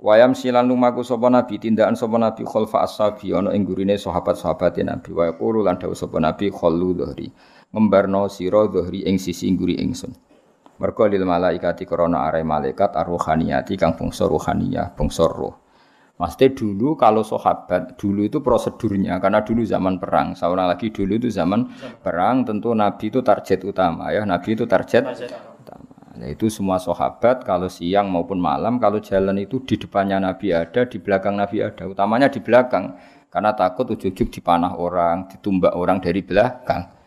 Wayam 0.00 0.32
silan 0.32 0.64
lumaku 0.64 1.04
sapa 1.04 1.28
nabi 1.28 1.60
tindakan 1.60 1.92
sapa 1.92 2.16
nabi 2.16 2.40
khalfa 2.48 2.88
ashabi 2.88 3.36
ana 3.36 3.52
ing 3.52 3.68
gurine 3.68 4.00
sahabat-sahabate 4.00 4.80
nabi 4.80 5.12
wa 5.12 5.28
yaqulu 5.28 5.60
lan 5.60 5.76
dawuh 5.76 5.92
sapa 5.92 6.16
nabi 6.16 6.48
khallu 6.48 6.96
dhahri 6.96 7.28
ngembarno 7.68 8.24
sira 8.32 8.64
dhahri 8.64 9.04
ing 9.04 9.20
sisi 9.20 9.52
ngguri 9.52 9.76
ingsun. 9.76 10.29
Mergo 10.80 11.04
lil 11.04 11.28
malaikati 11.28 11.84
krana 11.84 12.24
are 12.24 12.40
malaikat 12.40 12.96
arruhaniyati 12.96 13.76
kang 13.76 14.00
bangsa 14.00 14.24
ruhaniyah, 14.24 14.96
bangsa 14.96 15.28
roh. 15.28 15.60
Maksudnya 16.16 16.52
dulu 16.52 16.96
kalau 17.00 17.24
sahabat 17.24 17.96
dulu 17.96 18.28
itu 18.28 18.44
prosedurnya 18.44 19.20
karena 19.20 19.40
dulu 19.40 19.64
zaman 19.64 19.96
perang. 19.96 20.36
Seorang 20.36 20.68
lagi 20.68 20.92
dulu 20.92 21.16
itu 21.16 21.28
zaman 21.32 21.68
perang 22.00 22.44
tentu 22.44 22.76
Nabi 22.76 23.08
itu 23.08 23.24
target 23.24 23.64
utama 23.64 24.12
ya. 24.12 24.24
Nabi 24.28 24.52
itu 24.52 24.68
target 24.68 25.04
utama. 25.60 25.88
Nah, 26.20 26.28
itu 26.28 26.52
semua 26.52 26.76
sahabat 26.76 27.48
kalau 27.48 27.72
siang 27.72 28.12
maupun 28.12 28.36
malam 28.36 28.76
kalau 28.76 29.00
jalan 29.00 29.40
itu 29.40 29.64
di 29.64 29.80
depannya 29.80 30.20
Nabi 30.20 30.52
ada, 30.52 30.84
di 30.84 31.00
belakang 31.00 31.40
Nabi 31.40 31.64
ada. 31.64 31.88
Utamanya 31.88 32.28
di 32.28 32.44
belakang 32.44 33.00
karena 33.32 33.56
takut 33.56 33.88
ujuk-ujuk 33.88 34.28
dipanah 34.28 34.76
orang, 34.76 35.24
ditumbak 35.32 35.72
orang 35.72 36.04
dari 36.04 36.20
belakang. 36.20 36.99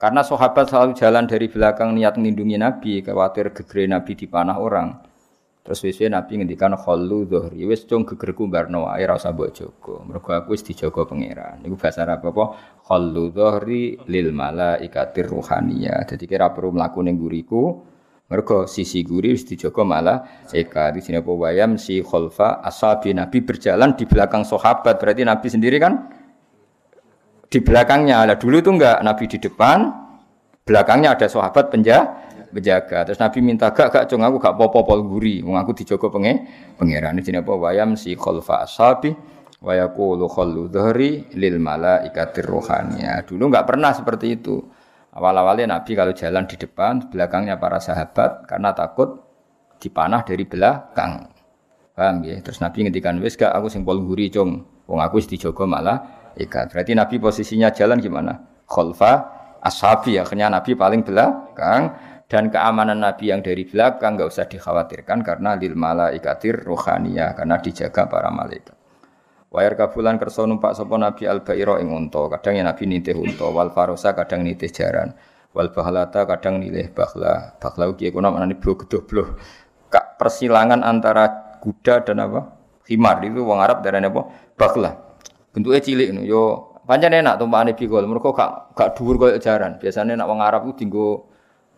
Karena 0.00 0.24
sahabat 0.24 0.72
selalu 0.72 0.96
jalan 0.96 1.28
dari 1.28 1.52
belakang 1.52 1.92
niat 1.92 2.16
melindungi 2.16 2.56
Nabi, 2.56 3.04
khawatir 3.04 3.52
gegere 3.52 3.84
Nabi 3.84 4.16
dipanah 4.16 4.56
orang. 4.56 4.96
Terus 5.60 5.84
wis 5.84 6.00
Nabi 6.08 6.40
ngendikan 6.40 6.72
khallu 6.72 7.28
dhuhri 7.28 7.68
wis 7.68 7.84
cung 7.84 8.08
gegerku 8.08 8.48
barno 8.48 8.88
wae 8.88 9.04
ora 9.04 9.20
usah 9.20 9.36
mbok 9.36 9.50
jaga. 9.52 10.00
Mergo 10.08 10.32
aku 10.32 10.56
wis 10.56 10.64
dijaga 10.64 11.04
pangeran. 11.04 11.60
Niku 11.60 11.76
bahasa 11.76 12.08
Arab 12.08 12.32
apa? 12.32 12.44
Khallu 12.88 13.28
dhuhri 13.28 14.00
lil 14.08 14.32
malaikatir 14.32 15.28
ruhaniyah. 15.28 16.08
Dadi 16.08 16.24
kira 16.24 16.48
perlu 16.48 16.80
mlaku 16.80 17.04
ning 17.04 17.20
guriku. 17.20 17.84
Mergo 18.32 18.64
sisi 18.64 19.04
guri 19.04 19.36
wis 19.36 19.44
dijaga 19.44 19.84
malah 19.84 20.48
eka 20.48 20.96
di 20.96 21.04
sini 21.04 21.20
apa 21.20 21.28
wayam 21.28 21.76
si 21.76 22.00
khalfa 22.00 22.64
ashabi 22.64 23.12
Nabi 23.12 23.44
berjalan 23.44 23.92
di 24.00 24.08
belakang 24.08 24.48
sahabat. 24.48 24.96
Berarti 24.96 25.28
Nabi 25.28 25.46
sendiri 25.52 25.76
kan 25.76 26.08
di 27.50 27.58
belakangnya. 27.58 28.24
Lah 28.24 28.38
dulu 28.38 28.62
itu 28.62 28.70
enggak 28.70 29.02
Nabi 29.02 29.26
di 29.26 29.42
depan, 29.42 29.90
belakangnya 30.62 31.18
ada 31.18 31.26
sahabat 31.26 31.68
penjaga. 31.68 33.04
Terus 33.10 33.18
Nabi 33.18 33.38
minta 33.42 33.74
gak 33.74 33.90
gak 33.90 34.04
cung 34.06 34.22
aku 34.22 34.38
gak 34.38 34.54
popo-pol 34.54 35.02
guri, 35.02 35.42
wong 35.42 35.58
aku 35.58 35.74
dijogo 35.74 36.08
penge 36.14 36.46
pangeran. 36.78 37.18
Ini 37.18 37.42
apa 37.42 37.52
wayam 37.58 37.98
si 37.98 38.14
khalfa 38.14 38.62
ashabi 38.62 39.10
wa 39.60 39.74
yaqulu 39.74 40.30
khallu 40.30 40.70
dhahri 40.70 41.26
lil 41.34 41.58
malaikatir 41.58 42.46
rohania. 42.46 43.26
Dulu 43.26 43.50
enggak 43.50 43.66
pernah 43.66 43.90
seperti 43.90 44.38
itu. 44.38 44.62
Awal-awalnya 45.10 45.74
Nabi 45.74 45.98
kalau 45.98 46.14
jalan 46.14 46.46
di 46.46 46.54
depan, 46.54 47.10
belakangnya 47.10 47.58
para 47.58 47.82
sahabat 47.82 48.46
karena 48.46 48.70
takut 48.70 49.26
dipanah 49.82 50.22
dari 50.22 50.46
belakang. 50.46 51.26
Paham 51.98 52.22
ya? 52.22 52.38
Terus 52.38 52.62
Nabi 52.62 52.86
ngendikan 52.86 53.18
wis 53.18 53.34
gak 53.34 53.50
aku 53.50 53.66
sing 53.66 53.82
pol 53.82 53.98
guri 54.06 54.30
cung. 54.30 54.62
Wong 54.86 55.02
aku 55.02 55.18
dijogo 55.22 55.66
malah 55.66 56.19
ikat. 56.40 56.72
Berarti 56.72 56.92
Nabi 56.96 57.16
posisinya 57.20 57.68
jalan 57.70 58.00
gimana? 58.00 58.50
khalfa 58.70 59.12
ashabi 59.58 60.16
akhirnya 60.16 60.46
Nabi 60.46 60.78
paling 60.78 61.02
belakang 61.02 61.98
dan 62.30 62.46
keamanan 62.46 63.02
Nabi 63.02 63.34
yang 63.34 63.42
dari 63.42 63.66
belakang 63.66 64.14
nggak 64.14 64.30
usah 64.30 64.46
dikhawatirkan 64.46 65.26
karena 65.26 65.58
lil 65.58 65.74
malaikatir 65.74 66.62
rohania 66.62 67.34
karena 67.34 67.58
dijaga 67.58 68.06
para 68.06 68.30
malaikat. 68.30 68.78
Wayar 69.50 69.74
kabulan 69.74 70.14
kerso 70.14 70.46
numpak 70.46 70.78
sopo 70.78 70.94
Nabi 70.94 71.26
al 71.26 71.42
bairo 71.42 71.74
ing 71.82 71.90
unta, 71.90 72.22
kadang 72.38 72.54
ya 72.54 72.62
Nabi 72.62 72.86
nitih 72.86 73.18
unta, 73.18 73.50
wal 73.50 73.74
farosa 73.74 74.14
kadang 74.14 74.46
nitih 74.46 74.70
jaran, 74.70 75.10
wal 75.50 75.74
bahlata 75.74 76.22
kadang 76.22 76.62
nilih 76.62 76.94
bahla. 76.94 77.58
Bahla 77.58 77.90
ugi 77.90 78.14
iku 78.14 78.22
namane 78.22 78.54
blo 78.54 78.78
gedoh. 78.78 79.34
Kak 79.90 80.22
persilangan 80.22 80.86
antara 80.86 81.58
kuda 81.58 82.06
dan 82.06 82.22
apa? 82.22 82.46
Himar 82.86 83.26
itu 83.26 83.42
wong 83.42 83.58
Arab 83.58 83.82
darane 83.82 84.06
apa? 84.06 84.30
Bahla. 84.54 85.09
Bentuknya 85.50 85.80
cilik 85.82 86.08
no. 86.14 86.22
Yo 86.22 86.42
pancen 86.86 87.14
enak 87.14 87.38
tumpakane 87.38 87.74
bigol, 87.74 88.06
mergo 88.06 88.34
gak 88.34 88.74
gak 88.74 88.98
dhuwur 88.98 89.16
koyo 89.18 89.36
jaran. 89.38 89.78
Biasanya 89.78 90.18
nak 90.18 90.26
wong 90.30 90.40
Arab 90.42 90.66
ku 90.66 90.72
dinggo 90.74 91.30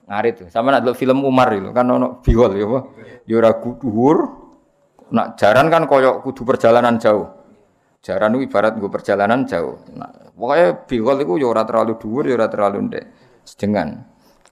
ngarit. 0.08 0.48
Sama 0.52 0.72
nak 0.72 0.88
film 0.96 1.24
Umar 1.24 1.52
itu 1.56 1.72
kan 1.72 1.88
ono 1.88 2.20
bigol 2.20 2.52
ya 2.56 2.64
apa? 2.68 2.78
Yo 3.28 3.34
ora 3.40 3.50
dhuwur. 3.56 4.16
Nak 5.12 5.36
jaran 5.36 5.68
kan 5.68 5.84
koyo 5.84 6.24
kudu 6.24 6.48
perjalanan 6.48 6.96
jauh. 6.96 7.28
Jaran 8.02 8.34
itu 8.34 8.50
ibarat 8.50 8.74
gue 8.80 8.90
perjalanan 8.90 9.46
jauh. 9.46 9.78
Nah, 9.94 10.10
pokoknya 10.34 10.88
bigol 10.90 11.22
itu 11.22 11.32
ya 11.38 11.46
ora 11.52 11.62
terlalu 11.62 12.00
dhuwur, 12.00 12.24
ya 12.26 12.34
ora 12.34 12.48
terlalu 12.50 12.90
ndek. 12.90 13.04
Sedengan. 13.46 13.94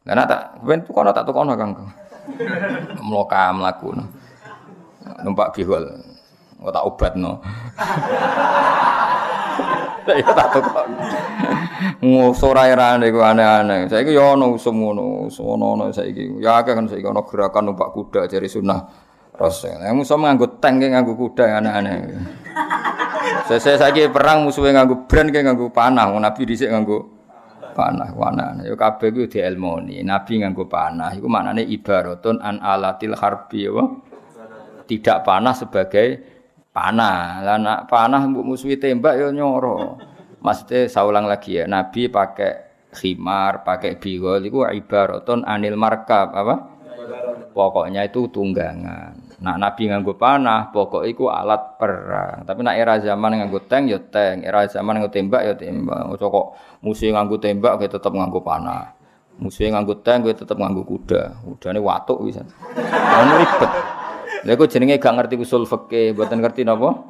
Lah 0.06 0.14
nak 0.16 0.26
tak 0.28 0.40
ben 0.62 0.84
tukono 0.84 1.10
tak 1.10 1.26
tukono 1.26 1.58
Kang. 1.58 1.72
Mloka 3.08 3.50
mlaku. 3.56 3.96
Numpak 5.24 5.56
bigol. 5.56 5.82
Kok 6.60 6.72
tak 6.76 6.84
obatno. 6.86 7.40
Lah 10.00 10.16
ya 10.16 10.30
tak 10.32 10.48
tukono. 10.56 10.96
Ngusora 12.00 12.68
erane 12.68 13.12
iku 13.12 13.20
aneh-aneh. 13.20 13.86
Saiki 13.88 14.16
ya 14.16 14.32
ono 14.32 14.56
usum 14.56 14.80
ngono, 14.80 15.28
ono-ono 15.28 15.92
saiki. 15.92 16.40
Ya 16.40 16.64
kan 16.64 16.88
saiki 16.88 17.04
ono 17.04 17.22
gerakan 17.28 17.72
numpak 17.72 17.92
kuda 17.92 18.24
jari 18.26 18.48
sunah. 18.48 18.80
Rasul. 19.36 19.80
Yang 19.80 20.04
musuh 20.04 20.20
nganggo 20.20 20.60
tank 20.60 20.84
nganggo 20.84 21.16
kuda 21.16 21.60
aneh-aneh. 21.60 21.96
Saya 23.48 23.76
saiki 23.76 24.08
perang 24.12 24.44
musuhnya 24.44 24.80
nganggo 24.80 25.08
brand 25.08 25.28
kayak 25.32 25.44
nganggo 25.48 25.72
panah, 25.72 26.06
Nabi 26.12 26.40
dhisik 26.44 26.70
nganggo 26.70 26.98
panah 27.72 28.12
wana. 28.12 28.60
Yo 28.62 28.76
kabeh 28.76 29.10
ku 29.10 29.24
dielmoni. 29.26 30.04
Nabi 30.04 30.44
nganggo 30.44 30.68
panah 30.68 31.16
iku 31.16 31.26
maknane 31.26 31.64
ibaratun 31.64 32.38
an 32.40 32.60
alatil 32.60 33.16
harbi 33.16 33.66
ya. 33.66 33.84
Tidak 34.86 35.22
panah 35.22 35.54
sebagai 35.54 36.39
panah. 36.70 37.42
Lah 37.42 37.58
nak 37.58 37.90
panah 37.90 38.22
mbok 38.26 38.46
musuhi 38.54 38.78
tembak 38.78 39.18
yo 39.18 39.34
nyoro. 39.34 39.98
Maksudnya 40.40 40.88
saya 40.88 41.04
ulang 41.04 41.28
lagi 41.28 41.60
ya, 41.60 41.68
Nabi 41.68 42.08
pakai 42.08 42.70
khimar, 42.96 43.60
pakai 43.60 44.00
bigol 44.00 44.40
itu 44.40 44.64
ibaratun 44.64 45.44
anil 45.44 45.76
markab 45.76 46.32
apa? 46.32 46.54
Pokoknya 47.52 48.08
itu 48.08 48.24
tunggangan. 48.32 49.36
Nak 49.40 49.56
Nabi 49.60 49.92
nganggo 49.92 50.16
panah, 50.16 50.72
pokok 50.72 51.04
iku 51.04 51.28
alat 51.28 51.76
perang. 51.76 52.48
Tapi 52.48 52.60
nak 52.64 52.76
era 52.76 52.96
zaman 53.00 53.36
nganggo 53.36 53.60
tank 53.68 53.92
ya 53.92 53.98
tank, 54.00 54.48
era 54.48 54.64
zaman 54.64 54.96
nganggo 54.96 55.12
tembak 55.12 55.42
ya 55.44 55.54
tembak. 55.58 56.08
Ojo 56.14 56.26
kok 56.32 56.46
musuh 56.80 57.12
nganggo 57.12 57.36
tembak 57.36 57.76
kowe 57.76 57.88
tetep 57.88 58.12
nganggo 58.12 58.40
panah. 58.40 58.96
Musuh 59.40 59.68
nganggo 59.68 60.00
tank 60.00 60.24
kowe 60.24 60.32
tetep 60.32 60.56
nganggo 60.56 60.88
kuda. 60.88 61.36
Kudane 61.44 61.80
watuk 61.84 62.24
bisa. 62.24 62.40
Ribet. 62.78 63.99
Lha 64.40 64.56
kok 64.56 64.68
jenenge 64.72 64.96
gak 64.96 65.12
ngerti 65.12 65.36
usul 65.36 65.68
fikih, 65.68 66.16
mboten 66.16 66.40
ngerti 66.40 66.64
napa? 66.64 67.04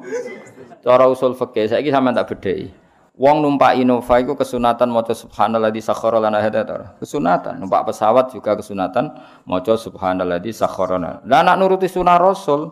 Cara 0.83 1.07
usul 1.07 1.31
fikih 1.37 1.71
saiki 1.71 1.87
sampean 1.87 2.17
tak 2.17 2.27
bedheki. 2.27 2.73
Wong 3.21 3.43
numpak 3.43 3.77
Innova 3.77 4.17
iku 4.23 4.33
kesunatan 4.39 4.89
maca 4.89 5.11
subhanalladzi 5.11 5.83
sakhkhara 5.83 6.17
lana 6.17 6.41
hadza 6.41 6.95
Kesunatan 6.97 7.59
numpak 7.59 7.91
pesawat 7.91 8.31
juga 8.31 8.55
kesunatan 8.55 9.13
maca 9.45 9.77
subhanalladzi 9.77 10.51
sakhkhara 10.55 10.97
lana. 10.97 11.19
Lah 11.27 11.43
nak 11.43 11.59
nuruti 11.59 11.85
sunah 11.85 12.17
Rasul 12.17 12.71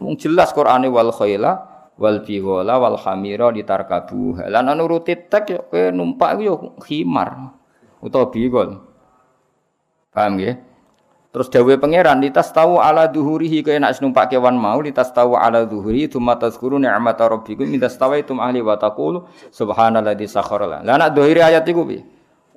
wong 0.00 0.14
jelas 0.16 0.54
Qur'ane 0.54 0.86
wal 0.88 1.12
khaila 1.12 1.52
wal 1.98 2.22
bighala 2.24 2.78
wal 2.78 2.96
hamira 2.96 3.52
ditarkabu. 3.52 4.38
Lah 4.48 4.62
nak 4.64 4.80
nuruti 4.80 5.12
tek 5.28 5.50
yo 5.50 5.60
kowe 5.68 5.92
numpak 5.92 6.40
yo 6.40 6.78
khimar 6.80 7.52
utawa 8.00 8.30
bigol. 8.32 8.80
Paham 10.14 10.40
nggih? 10.40 10.56
Terus 11.36 11.52
dawe 11.52 11.76
pangeran 11.76 12.16
litas 12.24 12.48
tahu 12.48 12.80
ala 12.80 13.04
duhurihi 13.12 13.60
kaya 13.60 13.76
nak 13.76 14.00
numpak 14.00 14.32
kewan 14.32 14.56
mau 14.56 14.80
litas 14.80 15.12
tahu 15.12 15.36
ala 15.36 15.68
duhuri 15.68 16.08
tsumma 16.08 16.32
tazkuru 16.40 16.80
ni'mata 16.80 17.28
rabbikum 17.28 17.68
min 17.68 17.76
tastawaitum 17.76 18.40
ahli 18.40 18.64
wa 18.64 18.80
taqulu 18.80 19.28
subhanalladzi 19.52 20.32
sakhkhara 20.32 20.80
Lah 20.80 20.96
nak 20.96 21.12
dohiri 21.12 21.44
ayat 21.44 21.68
iku 21.68 21.84
piye? 21.84 22.08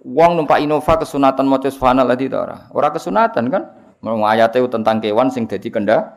Wong 0.07 0.39
numpak 0.39 0.63
Innova 0.63 0.95
kesunatan 0.95 1.51
maca 1.51 1.67
subhanalladzi 1.67 2.31
ta 2.31 2.39
ora? 2.39 2.57
Ora 2.71 2.87
kesunatan 2.95 3.51
kan? 3.51 3.63
Mau 3.99 4.23
ayate 4.23 4.63
tentang 4.71 5.03
kewan 5.03 5.27
sing 5.27 5.43
dadi 5.43 5.67
kenda. 5.67 6.15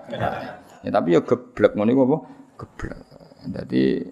Ya 0.87 0.95
tapi 0.95 1.19
ya 1.19 1.21
geblek 1.27 1.75
ngono 1.75 1.91
iku 1.91 2.03
apa? 2.15 2.19
Geblek. 2.63 2.99
Dadi 3.43 4.07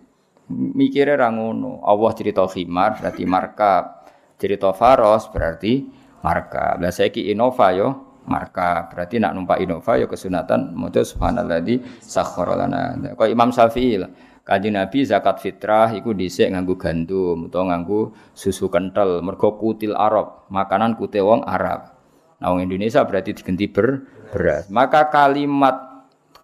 mikire 0.50 1.14
ra 1.14 1.30
ngono. 1.30 1.86
Allah 1.86 2.10
cerita 2.18 2.42
khimar 2.50 2.98
berarti 2.98 3.22
marka. 3.30 4.02
Cerita 4.42 4.74
faros 4.74 5.30
berarti 5.30 5.86
marka. 6.26 6.82
Lah 6.82 6.90
saiki 6.90 7.30
Innova 7.30 7.70
yo 7.70 8.09
marka 8.26 8.90
berarti 8.92 9.16
nak 9.16 9.32
numpak 9.36 9.62
Innova 9.64 9.96
ya 9.96 10.06
kesunatan 10.08 10.76
maca 10.76 11.00
subhanalladzi 11.00 12.00
sakhkhara 12.02 12.54
lana 12.56 13.14
kok 13.16 13.28
Imam 13.30 13.54
Syafi'i 13.54 13.96
lah 14.00 14.10
Kanjeng 14.40 14.74
Nabi 14.74 15.06
zakat 15.06 15.38
fitrah 15.38 15.94
iku 15.94 16.16
dhisik 16.16 16.50
nganggo 16.50 16.74
gandum 16.74 17.46
utawa 17.46 17.70
nganggo 17.70 18.16
susu 18.34 18.66
kental 18.72 19.22
mergo 19.22 19.54
kutil 19.60 19.94
Arab 19.94 20.48
makanan 20.50 20.98
kute 20.98 21.22
wong 21.22 21.46
Arab 21.46 21.94
nah 22.40 22.50
wong 22.50 22.64
Indonesia 22.64 23.04
berarti 23.04 23.36
diganti 23.36 23.68
ber 23.68 24.02
beras 24.32 24.66
maka 24.72 25.06
kalimat 25.12 25.90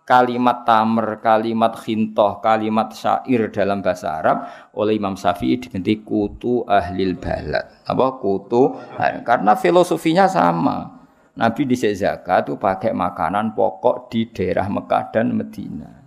kalimat 0.06 0.62
tamer, 0.62 1.18
kalimat 1.18 1.74
khintoh, 1.82 2.38
kalimat 2.38 2.94
syair 2.94 3.50
dalam 3.50 3.82
bahasa 3.82 4.22
Arab 4.22 4.46
oleh 4.78 4.94
Imam 4.94 5.18
Syafi'i 5.18 5.58
diganti 5.58 6.06
kutu 6.06 6.62
ahlil 6.62 7.18
balad. 7.18 7.66
Apa 7.82 8.22
kutu? 8.22 8.78
Karena 9.26 9.58
filosofinya 9.58 10.30
sama. 10.30 10.95
Nabi 11.36 11.68
di 11.68 11.76
zakat 11.76 12.48
itu 12.48 12.56
pakai 12.56 12.96
makanan 12.96 13.52
pokok 13.52 14.08
di 14.08 14.32
daerah 14.32 14.72
Mekah 14.72 15.12
dan 15.12 15.36
Medina. 15.36 16.06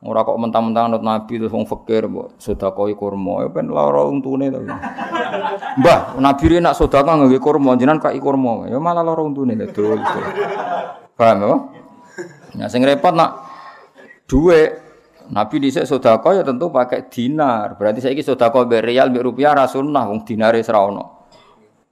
Ora 0.00 0.24
kok 0.24 0.36
mentang-mentang 0.40 0.92
anut 0.92 1.04
Nabi 1.04 1.36
terus 1.36 1.52
wong 1.52 1.68
fakir 1.68 2.08
mbok 2.08 2.40
sedekah 2.40 2.88
kurma, 2.96 3.44
ya 3.44 3.48
ben 3.52 3.68
lara 3.68 4.00
untune 4.08 4.48
to. 4.48 4.64
Mbah, 5.76 6.16
Nabi 6.16 6.44
rene 6.48 6.64
nak 6.64 6.76
sedekah 6.76 7.20
nganggo 7.20 7.36
kurma, 7.36 7.76
jenengan 7.76 8.00
kaki 8.00 8.16
kurma, 8.16 8.64
ya 8.64 8.80
malah 8.80 9.04
lara 9.04 9.20
untune 9.20 9.56
dul. 9.68 10.00
Paham 11.16 11.40
ya? 11.44 11.52
Nah 12.56 12.68
sing 12.72 12.80
repot 12.80 13.12
nak 13.12 13.44
duwe 14.24 14.72
Nabi 15.28 15.56
dhisik 15.60 15.84
sedekah 15.84 16.32
ya 16.32 16.42
tentu 16.48 16.72
pakai 16.72 17.08
dinar. 17.12 17.76
Berarti 17.76 18.00
saiki 18.00 18.24
sedekah 18.24 18.64
mbek 18.64 18.80
rial 18.80 19.12
mbek 19.12 19.20
rupiah 19.20 19.52
ra 19.52 19.68
sunnah 19.68 20.08
wong 20.08 20.24
dinare 20.24 20.64
ora 20.64 20.80
ono. 20.80 21.04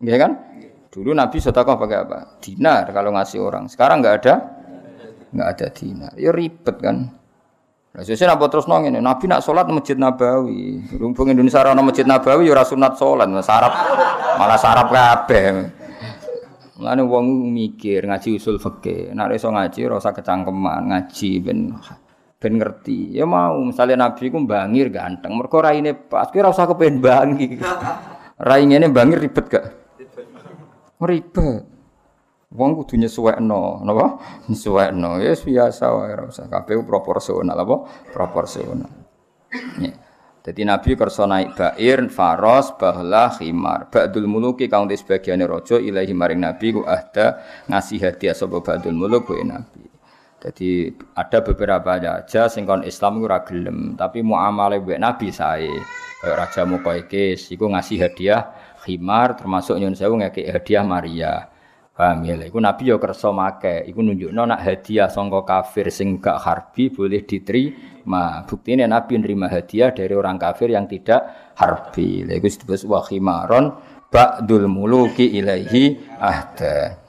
Nggih 0.01 0.17
kan? 0.17 0.33
Dulu 0.99 1.15
Nabi 1.15 1.39
sedekah 1.39 1.79
pakai 1.79 1.99
apa? 2.03 2.19
Dinar 2.43 2.91
kalau 2.91 3.15
ngasih 3.15 3.39
orang. 3.39 3.71
Sekarang 3.71 4.03
nggak 4.03 4.17
ada, 4.19 4.35
nggak 5.31 5.49
ada 5.55 5.67
dinar. 5.71 6.13
Ya 6.19 6.35
ribet 6.35 6.75
kan. 6.83 7.15
Nah, 7.95 8.03
sesuai 8.03 8.35
apa 8.35 8.51
terus 8.51 8.67
nong 8.67 8.91
ini? 8.91 8.99
Nabi 8.99 9.31
nak 9.31 9.47
sholat 9.47 9.71
masjid 9.71 9.95
Nabawi. 9.95 10.91
Rumpung 10.99 11.31
Indonesia 11.31 11.63
orang 11.63 11.87
masjid 11.87 12.03
Nabawi 12.03 12.51
ya 12.51 12.67
sunat 12.67 12.99
sholat, 12.99 13.31
sarap 13.47 13.71
malah 14.43 14.59
sarap 14.59 14.91
kabeh. 14.91 15.71
Mulane 16.83 17.03
wong 17.07 17.55
mikir 17.55 18.03
ngaji 18.03 18.35
usul 18.35 18.59
fikih. 18.59 19.15
Nek 19.15 19.39
iso 19.39 19.55
ngaji 19.55 19.79
ora 19.87 20.03
usah 20.03 20.11
kecangkeman, 20.11 20.83
ngaji 20.91 21.31
ben 21.39 21.79
ben 22.43 22.53
ngerti. 22.59 23.15
Ya 23.15 23.23
mau 23.23 23.55
misalnya 23.63 24.11
Nabi 24.11 24.35
ku 24.35 24.43
bangir 24.43 24.91
ganteng, 24.91 25.31
mergo 25.39 25.63
raine 25.63 25.95
pas 25.95 26.27
kuwi 26.27 26.43
ora 26.43 26.51
usah 26.51 26.67
kepen 26.67 26.99
bangi. 26.99 27.63
Rai 28.43 28.67
ngene 28.67 28.91
bangir 28.91 29.23
ribet 29.23 29.47
gak? 29.47 29.67
Ribet. 30.99 31.63
Wong 32.49 32.71
kudu 32.81 32.97
nyesuwekno, 32.97 33.85
napa? 33.85 34.19
Nyesuwekno. 34.49 35.21
Ya 35.21 35.37
biasa 35.37 35.85
wae 35.93 36.17
ora 36.17 36.25
usah 36.33 36.49
kabeh 36.49 36.81
proporsional 36.81 37.55
apa? 37.55 37.77
Proporsional. 38.09 38.89
Ya. 39.79 39.93
Jadi 40.49 40.65
Nabi 40.65 40.97
kersa 40.97 41.29
naik 41.29 41.61
bair, 41.61 42.09
faros, 42.09 42.73
bahlah, 42.81 43.29
khimar. 43.37 43.93
Ba'dul 43.93 44.25
muluki 44.25 44.65
kang 44.65 44.89
di 44.89 44.97
sebagiane 44.97 45.45
raja 45.45 45.77
ilahi 45.77 46.17
maring 46.17 46.41
Nabi 46.41 46.73
ku 46.73 46.89
ahda 46.89 47.45
ngasih 47.69 48.01
hadiah 48.01 48.33
sapa 48.33 48.65
ba'dul 48.65 48.97
muluk 48.97 49.29
ku 49.29 49.37
Nabi. 49.37 49.85
Jadi 50.41 50.89
ada 51.19 51.45
beberapa 51.45 52.01
raja 52.01 52.49
sing 52.49 52.65
kon 52.65 52.81
Islam 52.81 53.21
ora 53.21 53.45
gelem, 53.45 53.93
tapi 53.93 54.25
muamalah 54.25 54.81
mbek 54.81 54.97
Nabi 54.97 55.29
sae. 55.29 55.69
Kayak 56.19 56.35
Raja 56.35 56.63
Muqaikis 56.67 57.47
iku 57.55 57.71
ngasih 57.71 58.03
hadiah 58.03 58.51
khimar 58.83 59.35
termasuk 59.35 59.77
nyun 59.79 59.95
sewu 59.95 60.19
ngekek 60.19 60.47
hadiah 60.49 60.85
Maria. 60.87 61.35
Paham 61.99 62.23
ya? 62.23 62.39
Iku 62.39 62.63
Nabi 62.63 62.95
yo 62.95 63.03
kersa 63.03 63.35
make, 63.35 63.83
iku 63.91 64.07
nunjukno 64.07 64.47
nak 64.47 64.63
hadiah 64.63 65.11
sangka 65.11 65.43
kafir 65.43 65.91
sing 65.91 66.23
gak 66.23 66.39
harbi 66.47 66.95
boleh 66.95 67.27
diterima. 67.27 68.47
Buktine 68.47 68.87
Nabi 68.87 69.19
nerima 69.19 69.51
hadiah 69.51 69.91
dari 69.91 70.15
orang 70.15 70.39
kafir 70.39 70.71
yang 70.71 70.87
tidak 70.87 71.27
harbi. 71.59 72.23
Lha 72.23 72.39
iku 72.39 72.47
disebut 72.47 72.87
wa 72.87 73.03
khimaron 73.03 73.75
ba'dul 74.15 74.71
muluki 74.71 75.27
ilaihi 75.43 75.99
ahda. 76.23 77.03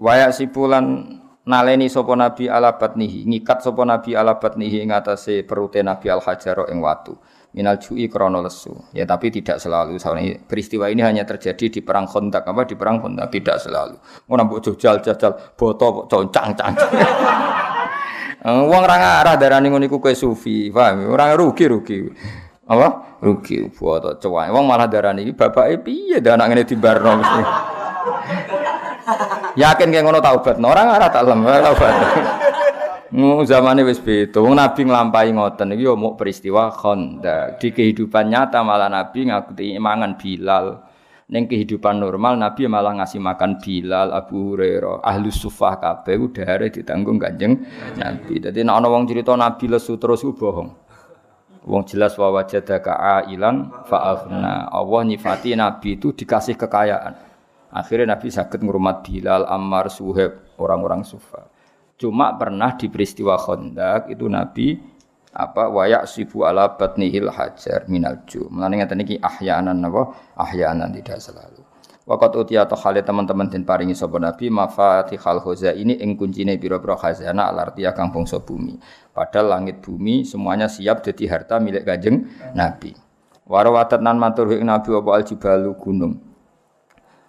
Waya 0.00 0.32
sipulan 0.32 1.20
naleni 1.44 1.92
sapa 1.92 2.16
Nabi 2.16 2.48
ala 2.48 2.80
batnihi, 2.80 3.28
ngikat 3.28 3.60
sapa 3.60 3.84
Nabi 3.84 4.16
ala 4.16 4.40
batnihi 4.40 4.80
ing 4.80 4.96
atase 4.96 5.44
perute 5.44 5.84
Nabi 5.84 6.08
al 6.08 6.24
hajaro 6.24 6.72
ing 6.72 6.80
watu 6.80 7.20
minal 7.52 7.76
ju'i 7.76 8.08
krono 8.08 8.40
lesu. 8.40 8.72
Ya 8.96 9.04
tapi 9.04 9.28
tidak 9.28 9.60
selalu. 9.60 10.00
Soalnya 10.00 10.40
peristiwa 10.44 10.88
ini 10.88 11.04
hanya 11.04 11.24
terjadi 11.28 11.68
di 11.68 11.80
perang 11.84 12.08
Khandaq 12.08 12.44
apa 12.44 12.62
di 12.64 12.74
perang 12.74 13.00
Khandaq 13.00 13.28
tidak 13.28 13.56
selalu. 13.60 13.96
Mau 14.28 14.36
nambah 14.36 14.60
jajal 14.60 15.04
jajal 15.04 15.32
boto 15.56 16.08
concang 16.08 16.56
cang. 16.56 16.74
Eh, 18.42 18.50
wong 18.50 18.82
ora 18.82 18.98
ngarah 18.98 19.38
darani 19.38 19.70
ngono 19.70 19.86
iku 19.86 20.02
kowe 20.02 20.10
sufi, 20.18 20.66
paham? 20.66 21.14
Ora 21.14 21.30
rugi 21.38 21.62
rugi. 21.70 22.10
Apa? 22.66 23.22
Rugi 23.22 23.70
boto 23.70 24.18
cowok. 24.18 24.50
Wong 24.50 24.66
malah 24.66 24.90
darani 24.90 25.22
iki 25.22 25.30
bapake 25.30 25.78
piye 25.78 26.18
dah 26.18 26.34
anak 26.34 26.50
ngene 26.50 26.66
dibarno 26.66 27.22
mesti. 27.22 27.42
Yakin 29.62 29.94
kayak 29.94 30.02
ngono 30.02 30.18
taubat. 30.18 30.58
Orang 30.58 30.90
ngarah 30.90 31.08
tak 31.14 31.22
lem 31.22 31.38
taubat. 31.46 31.94
Mu 33.12 33.44
zamane 33.44 33.84
wis 33.84 34.00
beda. 34.00 34.40
Wong 34.40 34.56
Nabi 34.56 34.88
nglampahi 34.88 35.36
ngoten 35.36 35.76
iki 35.76 35.84
yo 35.84 36.00
muk 36.00 36.16
peristiwa 36.16 36.72
Khandaq. 36.72 37.60
Di 37.60 37.68
kehidupan 37.68 38.32
nyata 38.32 38.64
malah 38.64 38.88
Nabi 38.88 39.28
ngakuti 39.28 39.76
mangan 39.76 40.16
Bilal. 40.16 40.80
Ning 41.28 41.44
kehidupan 41.44 42.00
normal 42.00 42.40
Nabi 42.40 42.64
malah 42.72 42.96
ngasih 42.96 43.20
makan 43.20 43.60
Bilal, 43.60 44.16
Abu 44.16 44.56
Hurairah, 44.56 45.04
ahli 45.04 45.28
sufah 45.28 45.76
kabeh 45.76 46.16
udare 46.16 46.72
ditanggung 46.72 47.20
Kanjeng 47.20 47.60
Nabi. 48.00 48.40
Dadi 48.40 48.64
nek 48.64 48.80
ana 48.80 48.88
wong 48.88 49.04
cerita 49.04 49.36
Nabi 49.36 49.64
lesu 49.68 50.00
terus 50.00 50.24
ku 50.24 50.32
bohong. 50.32 50.72
Wong 51.68 51.84
jelas 51.84 52.16
wa 52.16 52.32
wajadaka 52.32 52.96
ailan 52.96 53.68
fa'aghna. 53.92 54.72
Allah 54.72 55.00
nyifati 55.04 55.52
Nabi 55.52 56.00
itu 56.00 56.16
dikasih 56.16 56.56
kekayaan. 56.56 57.12
Akhirnya 57.76 58.16
Nabi 58.16 58.32
sakit 58.32 58.60
ngurumat 58.64 59.04
Bilal, 59.04 59.44
Ammar, 59.48 59.92
Suhaib, 59.92 60.56
orang-orang 60.56 61.04
sufah. 61.04 61.51
Cuma 62.00 62.34
pernah 62.34 62.74
di 62.74 62.90
peristiwa 62.90 63.38
Khandaq 63.38 64.10
itu 64.10 64.26
Nabi 64.26 64.74
apa 65.32 65.72
wayak 65.72 66.04
sibu 66.04 66.44
ala 66.44 66.76
batnihil 66.76 67.32
hajar 67.32 67.88
minal 67.88 68.20
ju. 68.28 68.44
Mulane 68.52 68.84
ngeten 68.84 69.00
iki 69.00 69.16
ahyaanan 69.16 69.80
napa? 69.80 70.12
Ahyaanan 70.36 70.92
tidak 70.92 71.24
selalu. 71.24 71.64
Waqat 72.02 72.34
utia 72.34 72.66
atau 72.66 72.74
khalid 72.74 73.06
teman-teman 73.06 73.46
den 73.46 73.62
paringi 73.62 73.94
sapa 73.94 74.18
Nabi 74.18 74.50
mafatihal 74.50 75.38
khoza 75.38 75.70
ini 75.70 75.94
ing 76.02 76.18
kuncine 76.18 76.58
pira-pira 76.58 76.98
khazanah 76.98 77.54
alartia 77.54 77.94
kang 77.94 78.10
bangsa 78.10 78.42
bumi. 78.42 78.74
Padahal 79.14 79.54
langit 79.54 79.78
bumi 79.86 80.26
semuanya 80.26 80.66
siap 80.66 81.06
jadi 81.06 81.30
harta 81.30 81.62
milik 81.62 81.86
Kanjeng 81.86 82.26
Nabi. 82.58 82.98
Warawatat 83.46 84.02
nan 84.02 84.18
matur 84.18 84.50
ing 84.50 84.66
Nabi 84.66 84.98
apa 84.98 85.10
aljibalu 85.14 85.70
gunung. 85.78 86.18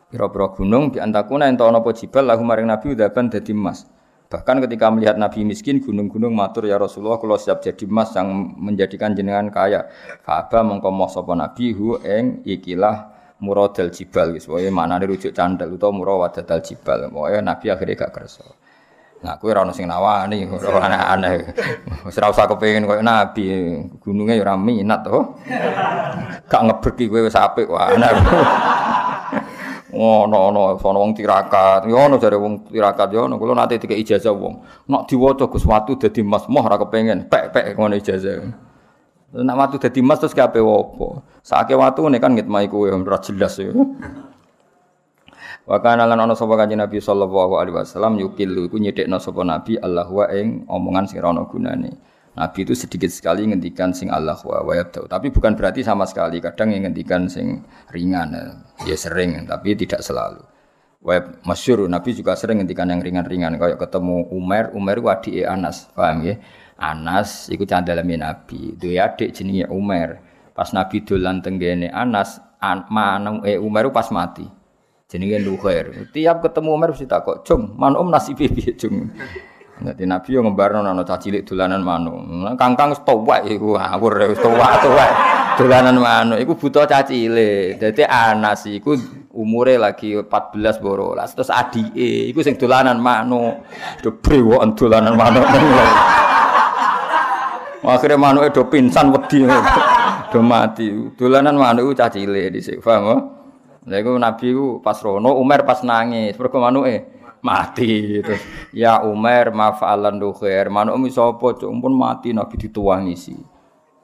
Pira-pira 0.10 0.50
gunung 0.58 0.90
bi 0.90 0.98
antakuna 0.98 1.46
ana 1.54 1.78
apa 1.78 1.90
jibal 1.94 2.26
lahu 2.26 2.42
maring 2.42 2.66
Nabi 2.66 2.98
udaban 2.98 3.30
dadi 3.30 3.54
emas. 3.54 3.86
Bahkan 4.34 4.66
ketika 4.66 4.90
melihat 4.90 5.14
Nabi 5.22 5.46
miskin, 5.46 5.78
gunung-gunung 5.78 6.34
matur 6.34 6.66
ya 6.66 6.82
Rasulullah, 6.82 7.22
kalau 7.22 7.38
siap 7.38 7.62
jadi 7.62 7.86
emas 7.86 8.18
yang 8.18 8.58
menjadikan 8.58 9.14
jenengan 9.14 9.54
kaya. 9.54 9.86
Fa'aba 10.26 10.66
mengkomoh 10.66 11.06
sopo 11.06 11.38
Nabi 11.38 11.70
hu 11.70 12.02
eng 12.02 12.42
ikilah 12.42 13.14
muradal 13.38 13.94
jibal. 13.94 14.34
Pokoknya 14.34 14.74
mana 14.74 14.98
rujuk 14.98 15.38
candal 15.38 15.78
atau 15.78 15.94
murawadal 15.94 16.66
jibal. 16.66 17.14
Pokoknya 17.14 17.46
Nabi 17.46 17.66
akhirnya 17.70 17.94
gak 17.94 18.14
kerso. 18.18 18.58
Nah, 19.24 19.40
kowe 19.40 19.54
ora 19.54 19.64
ono 19.64 19.72
sing 19.72 19.86
nawani, 19.86 20.50
ora 20.50 20.84
aneh-aneh. 20.90 21.54
Wis 22.04 22.18
ora 22.20 22.34
usah 22.34 22.44
kepengin 22.44 22.84
koyo 22.84 23.00
nabi, 23.00 23.48
gununge 24.02 24.36
ya 24.36 24.58
minat 24.58 25.06
to. 25.08 25.40
Gak 26.50 26.62
ngebreki 26.66 27.06
kowe 27.06 27.22
wis 27.22 27.38
apik 27.38 27.70
wae. 27.70 28.02
Ngono 29.94 30.38
ono 30.50 30.62
sono 30.82 31.00
wong 31.00 31.14
tirakat. 31.14 31.86
Yo 31.86 31.96
ono 31.96 32.18
jare 32.18 32.36
wong 32.36 32.68
tirakat 32.68 33.14
yo 33.14 33.30
ono. 33.30 33.38
Kula 33.38 33.54
nate 33.54 33.78
dikek 33.78 33.98
ijazah 34.02 34.34
wong. 34.34 34.86
Nek 34.90 35.06
diwaca 35.08 35.46
Gus 35.48 35.64
watu 35.64 35.96
dadi 35.96 36.26
mas 36.26 36.50
moh 36.50 36.66
ora 36.66 36.82
kepengin. 36.82 37.30
Pek-pek 37.30 37.78
ngono 37.78 37.96
ijazah. 37.96 38.42
Nek 39.34 39.56
watu 39.56 39.78
dadi 39.78 40.02
mas 40.02 40.20
terus 40.20 40.34
kabeh 40.34 40.62
opo? 40.62 41.22
Sake 41.46 41.78
watu 41.78 42.10
nek 42.10 42.20
kan 42.20 42.34
ngitmai 42.34 42.68
kowe 42.68 42.90
ora 42.90 43.18
jelas 43.22 43.58
yo 43.62 43.72
Wa 45.64 45.80
kana 45.80 46.04
lan 46.04 46.20
ana 46.20 46.36
sapa 46.36 46.60
Nabi 46.68 47.00
sallallahu 47.00 47.56
alaihi 47.56 47.76
wasallam 47.80 48.20
yukil 48.20 48.68
iku 48.68 48.76
nyedekno 48.76 49.16
sapa 49.16 49.48
Nabi 49.48 49.80
Allah 49.80 50.12
wa 50.12 50.28
ing 50.28 50.68
omongan 50.68 51.08
sing 51.08 51.24
ono 51.24 51.48
gunane 51.48 52.13
Nabi 52.34 52.66
itu 52.66 52.74
sedikit 52.74 53.14
sekali 53.14 53.46
ngendikan 53.46 53.94
sing 53.94 54.10
Allah 54.10 54.38
wa 54.42 54.66
wa 54.66 54.74
Tapi 54.90 55.30
bukan 55.30 55.54
berarti 55.54 55.86
sama 55.86 56.10
sekali. 56.10 56.42
Kadang 56.42 56.74
yang 56.74 56.90
ngendikan 56.90 57.30
sing 57.30 57.62
ringan. 57.94 58.34
Ya 58.90 58.98
sering, 58.98 59.46
tapi 59.46 59.78
tidak 59.78 60.02
selalu. 60.02 60.42
Wa 60.98 61.22
masyur, 61.46 61.86
Nabi 61.86 62.18
juga 62.18 62.34
sering 62.34 62.66
ngendikan 62.66 62.90
yang 62.90 63.06
ringan-ringan. 63.06 63.62
Kayak 63.62 63.78
ketemu 63.78 64.26
Umar, 64.34 64.74
Umar 64.74 64.98
itu 64.98 65.10
adik 65.14 65.36
Anas. 65.46 65.86
Paham 65.94 66.26
ya? 66.26 66.36
Anas 66.74 67.54
itu 67.54 67.70
candalami 67.70 68.18
Nabi. 68.18 68.82
Dua 68.82 69.14
adik 69.14 69.30
jenenge 69.30 69.70
Umar. 69.70 70.18
Pas 70.58 70.74
Nabi 70.74 71.06
dolan 71.06 71.46
tenggene 71.46 71.94
Anas, 71.94 72.42
an, 72.58 72.90
mana 72.90 73.46
eh 73.46 73.62
Umar 73.62 73.86
pas 73.94 74.10
mati. 74.10 74.50
Jenenge 75.06 75.38
Nuhair. 75.46 76.10
Tiap 76.10 76.42
ketemu 76.42 76.70
Umar 76.74 76.90
mesti 76.90 77.06
takok, 77.06 77.46
"Cung, 77.46 77.78
man 77.78 77.94
om 77.94 78.10
nasibe 78.10 78.50
piye, 78.50 78.74
Cung?" 78.74 79.14
Dadi 79.74 80.06
Nabi 80.06 80.38
yo 80.38 80.46
ngembarno 80.46 80.86
ana 80.86 81.02
cah 81.02 81.18
cilik 81.18 81.42
dolanan 81.50 81.82
manuk. 81.82 82.14
Kangkang 82.62 82.94
wis 82.94 83.02
tuwek 83.02 83.42
iku 83.50 83.74
ngawur 83.74 84.30
wis 84.30 84.38
tuwek-tuwek. 84.38 85.12
Dolanan 85.58 85.98
manuk 85.98 86.38
iku 86.38 86.54
buta 86.54 86.86
cah 86.86 87.02
cilik. 87.02 87.82
Dadi 87.82 88.06
Anas 88.06 88.70
iku 88.70 88.94
umure 89.34 89.82
lagi 89.82 90.14
14 90.14 90.78
borolas 90.78 91.34
terus 91.34 91.50
adike 91.50 92.30
iku 92.30 92.46
sing 92.46 92.54
dolanan 92.54 93.02
manuk. 93.02 93.66
Do 94.06 94.14
brewoken 94.14 94.78
dolanan 94.78 95.18
manuk. 95.18 95.46
Akhirnya 97.84 98.16
manuke 98.16 98.54
do 98.54 98.64
pingsan 98.70 99.10
wedi. 99.10 99.44
Do 100.30 100.40
mati. 100.46 100.94
Dolanan 101.18 101.58
manuk 101.58 101.98
cah 101.98 102.14
cilik 102.14 102.54
dhisik, 102.54 102.78
paham? 102.80 103.42
Lha 103.90 104.00
iku 104.00 104.16
Nabi 104.16 104.48
ku 104.56 104.80
pas 104.80 104.96
rono 105.04 105.36
Umar 105.36 105.68
pas 105.68 105.84
nangis, 105.84 106.40
mergo 106.40 106.64
manuke 106.64 107.23
mati 107.44 108.24
terus 108.24 108.42
ya 108.72 109.04
Umar 109.04 109.52
mafa'alan 109.52 110.18
khair 110.34 110.72
manuk 110.72 110.96
mi 110.98 111.12
sapa 111.12 111.60
cuk 111.60 111.70
pun 111.70 111.94
mati 111.94 112.32
nabi 112.32 112.56
dituangi 112.56 113.16
sih 113.20 113.42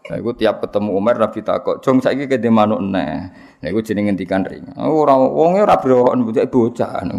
Nah, 0.09 0.17
iku 0.17 0.33
tiap 0.33 0.65
ketemu 0.65 0.97
Umar 0.97 1.21
Nabi 1.21 1.45
takok, 1.45 1.85
"Jong 1.85 2.01
saiki 2.01 2.25
kene 2.25 2.49
manuk 2.49 2.81
neh." 2.81 3.29
Nah, 3.61 3.67
iku 3.69 3.85
jenenge 3.85 4.17
ngendikan 4.17 4.41
ring. 4.41 4.65
Oh, 4.73 5.05
ora 5.05 5.13
wonge 5.13 5.61
ora 5.61 5.77
brokon 5.77 6.25
bocah 6.25 6.49
bocah. 6.49 7.05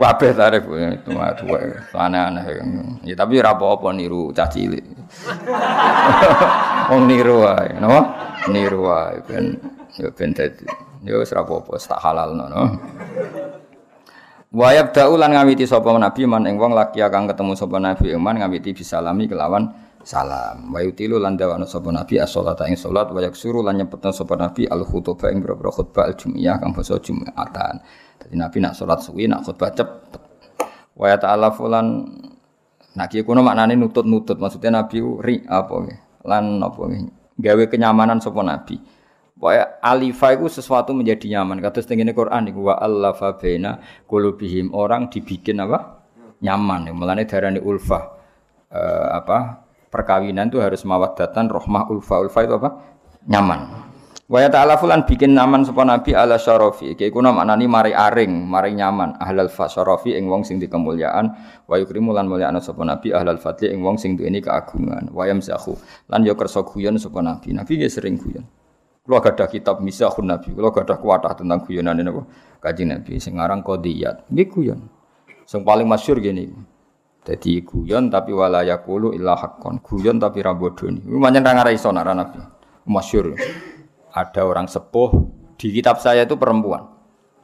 Kabeh 0.00 0.32
tarif 0.36 0.68
mah 1.08 1.32
tuwe. 1.40 1.72
Aneh-aneh. 1.96 2.44
Ya 3.08 3.16
tapi 3.16 3.40
ora 3.40 3.56
apa-apa 3.56 3.96
niru 3.96 4.28
cah 4.36 4.52
cilik. 4.52 4.84
Wong 6.92 7.08
niru 7.08 7.48
wae, 7.48 7.80
no? 7.80 7.96
Niru 8.52 8.84
wae 8.84 9.24
ben 9.24 9.56
yo 9.96 10.12
ben 10.12 10.36
dadi. 10.36 10.68
Yo 11.00 11.24
ora 11.24 11.40
apa-apa, 11.40 11.80
tak 11.80 12.00
halal 12.04 12.36
no. 12.36 12.44
Wayab 14.50 14.90
daulan 14.90 15.30
ngawiti 15.30 15.62
sapa 15.62 15.94
nabi 15.94 16.26
man 16.26 16.42
ing 16.42 16.58
wong 16.58 16.74
laki 16.74 16.98
kang 17.06 17.30
ketemu 17.30 17.54
sapa 17.54 17.78
nabi 17.78 18.10
iman 18.18 18.34
ngawiti 18.34 18.74
bisalami 18.74 19.30
kelawan 19.30 19.70
salam. 20.02 20.74
Wa 20.74 20.82
yutilu 20.82 21.22
lan 21.22 21.38
dawana 21.38 21.70
sapa 21.70 21.94
nabi 21.94 22.18
as-shalata 22.18 22.66
ing 22.66 22.74
salat 22.74 23.14
wa 23.14 23.22
yaksuru 23.22 23.62
lan 23.62 23.78
nyepetna 23.78 24.10
sapa 24.10 24.34
nabi 24.34 24.66
al-khutbah 24.66 25.30
ing 25.30 25.38
boro 25.38 25.70
khutbah 25.70 26.10
al-jum'iyah 26.10 26.58
kang 26.58 26.74
basa 26.74 26.98
Jumatan. 26.98 27.78
Dadi 28.18 28.34
nabi 28.34 28.58
nak 28.58 28.74
salat 28.74 28.98
suwi 29.06 29.30
nak 29.30 29.46
khutbah 29.46 29.70
cepet. 29.70 30.18
Wa 30.98 31.14
ta'ala 31.14 31.54
fulan 31.54 32.10
nak 32.98 33.06
ki 33.06 33.22
kono 33.22 33.46
maknane 33.46 33.78
nutut-nutut 33.78 34.34
maksudnya 34.34 34.82
nabi 34.82 34.98
ri 34.98 35.46
apa 35.46 35.78
lan 36.26 36.58
apa 36.58 36.90
gawe 37.38 37.64
kenyamanan 37.70 38.18
sapa 38.18 38.42
nabi. 38.42 38.82
Pokoknya 39.40 39.80
alifa 39.80 40.36
itu 40.36 40.52
sesuatu 40.52 40.92
menjadi 40.92 41.24
nyaman. 41.32 41.64
Kata 41.64 41.80
setengah 41.80 42.12
Quran 42.12 42.52
itu 42.52 42.60
wa 42.60 42.76
allafa 42.76 43.40
baina 43.40 43.80
qulubihim 44.04 44.76
orang 44.76 45.08
dibikin 45.08 45.64
apa? 45.64 46.04
nyaman. 46.44 46.92
Mulane 46.92 47.24
darani 47.24 47.56
ulfah 47.56 48.04
uh, 48.68 49.08
apa? 49.16 49.64
perkawinan 49.90 50.52
itu 50.52 50.60
harus 50.60 50.84
mawaddatan 50.84 51.48
rohmah 51.48 51.88
ulfa. 51.88 52.20
Ulfa 52.20 52.44
itu 52.44 52.52
apa? 52.60 52.68
nyaman. 53.24 53.88
Wa 54.30 54.46
ta'ala 54.46 54.78
fulan 54.78 55.08
bikin 55.08 55.34
nyaman 55.34 55.66
sapa 55.66 55.82
nabi 55.88 56.14
ala 56.14 56.38
syarafi. 56.38 56.94
Iki 56.94 57.10
kuna 57.10 57.34
maknani 57.34 57.66
mari 57.66 57.90
aring, 57.96 58.46
mari 58.46 58.76
nyaman. 58.76 59.18
Ahlal 59.18 59.50
fa 59.50 59.66
syarafi 59.66 60.14
ing 60.14 60.30
wong 60.30 60.46
sing 60.46 60.62
dikemuliaan, 60.62 61.34
wa 61.66 61.74
yukrimu 61.74 62.14
lan 62.14 62.30
mulyakna 62.30 62.62
sapa 62.62 62.86
nabi 62.86 63.10
ahlal 63.10 63.42
fadli 63.42 63.74
ing 63.74 63.82
wong 63.82 63.98
sing 63.98 64.14
duweni 64.14 64.38
keagungan. 64.38 65.10
Wa 65.10 65.26
yamzahu 65.26 65.74
lan 66.12 66.22
yo 66.22 66.38
kersa 66.38 66.62
guyon 66.62 67.00
nabi. 67.00 67.56
Nabi 67.56 67.72
ya 67.82 67.90
sering 67.90 68.20
guyon. 68.20 68.59
Kalau 69.10 69.18
gak 69.18 69.42
ada 69.42 69.50
kitab 69.50 69.82
Misahun 69.82 70.22
Nabi, 70.22 70.54
kalau 70.54 70.70
gak 70.70 70.86
ada 70.86 70.96
kuatah 71.02 71.34
tentang 71.34 71.66
guyonan 71.66 71.98
ini 71.98 72.14
apa? 72.14 72.22
Kaji 72.62 72.82
Nabi, 72.86 73.18
sing 73.18 73.42
aran 73.42 73.58
kodiyat, 73.58 74.30
ini 74.30 74.46
guyon. 74.46 74.86
Yang 75.50 75.62
paling 75.66 75.90
masyur 75.90 76.22
gini. 76.22 76.46
Jadi 77.26 77.58
guyon 77.66 78.06
tapi 78.06 78.30
wala 78.30 78.62
yakulu 78.62 79.10
illa 79.10 79.34
haqqon. 79.34 79.82
Guyon 79.82 80.22
tapi 80.22 80.46
ra 80.46 80.54
bodoni. 80.54 81.02
Iku 81.02 81.18
pancen 81.18 81.42
ra 81.42 81.58
ngarai 81.58 81.74
sonara 81.74 82.14
Nabi. 82.14 82.38
Masyur. 82.86 83.34
Ada 84.14 84.46
orang 84.46 84.70
sepuh 84.70 85.10
di 85.58 85.74
kitab 85.74 85.98
saya 85.98 86.22
itu 86.22 86.38
perempuan. 86.38 86.86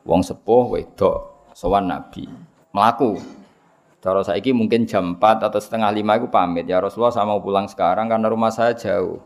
Wong 0.06 0.22
sepuh 0.22 0.70
wedok 0.70 1.50
sowan 1.50 1.90
Nabi. 1.90 2.30
Melaku. 2.70 3.18
Cara 3.98 4.22
saiki 4.22 4.54
mungkin 4.54 4.86
jam 4.86 5.18
4 5.18 5.50
atau 5.50 5.58
setengah 5.58 5.90
5 5.90 5.98
itu 6.14 6.26
pamit. 6.30 6.70
Ya 6.70 6.78
Rasulullah 6.78 7.10
saya 7.10 7.26
mau 7.26 7.42
pulang 7.42 7.66
sekarang 7.66 8.06
karena 8.06 8.30
rumah 8.30 8.54
saya 8.54 8.70
jauh. 8.70 9.18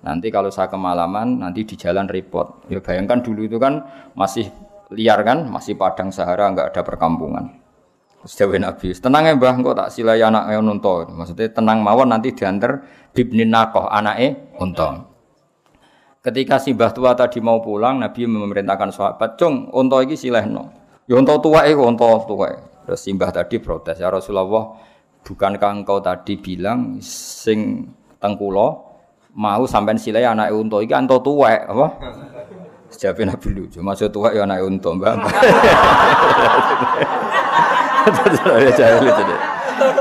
Nanti 0.00 0.32
kalau 0.32 0.48
saya 0.48 0.72
kemalaman, 0.72 1.44
nanti 1.44 1.68
di 1.68 1.76
jalan 1.76 2.08
repot. 2.08 2.64
Ya 2.72 2.80
bayangkan 2.80 3.20
dulu 3.20 3.44
itu 3.44 3.60
kan 3.60 3.84
masih 4.16 4.48
liar 4.96 5.20
kan, 5.22 5.44
masih 5.44 5.76
padang 5.76 6.08
sahara, 6.08 6.48
nggak 6.50 6.72
ada 6.72 6.82
perkampungan. 6.82 7.60
Terus 8.20 8.60
Nabi, 8.60 8.92
tenang 8.96 9.24
ya 9.28 9.32
mbah, 9.32 9.56
kok 9.64 9.76
tak 9.76 9.88
silai 9.92 10.20
anak 10.20 10.52
unta. 10.60 11.08
Maksudnya 11.08 11.52
tenang 11.56 11.80
mawon 11.80 12.12
nanti 12.12 12.36
diantar 12.36 12.84
bibnin 13.16 13.48
nakoh 13.48 13.88
anake 13.88 14.56
unta. 14.60 15.08
Ketika 16.20 16.60
si 16.60 16.76
mbah 16.76 16.92
tua 16.92 17.16
tadi 17.16 17.40
mau 17.40 17.64
pulang, 17.64 17.96
Nabi 17.96 18.28
memerintahkan 18.28 18.92
sahabat, 18.92 19.40
cung, 19.40 19.72
unta 19.72 20.04
iki 20.04 20.20
silehno. 20.20 20.68
Ya 21.08 21.16
unta 21.16 21.40
tua 21.40 21.64
itu 21.64 21.80
unta 21.80 22.20
tua. 22.28 22.60
Terus 22.84 23.00
si 23.00 23.16
mbah 23.16 23.32
tadi 23.32 23.56
protes, 23.56 23.96
ya 23.96 24.12
Rasulullah, 24.12 24.76
bukankah 25.24 25.80
engkau 25.80 26.04
tadi 26.04 26.36
bilang 26.36 27.00
sing 27.00 27.88
tengkulo 28.20 28.89
mau 29.34 29.62
sampai 29.66 29.98
silai 29.98 30.26
anak 30.26 30.50
unta 30.50 30.82
iki 30.82 30.94
anto 30.94 31.18
tua 31.22 31.54
apa? 31.66 31.86
Sejapin 32.92 33.30
Nabi 33.30 33.48
lucu, 33.54 33.78
maksud 33.78 34.10
tua 34.10 34.34
ya 34.34 34.42
anak 34.42 34.66
unta 34.66 34.90
mbak. 34.90 35.14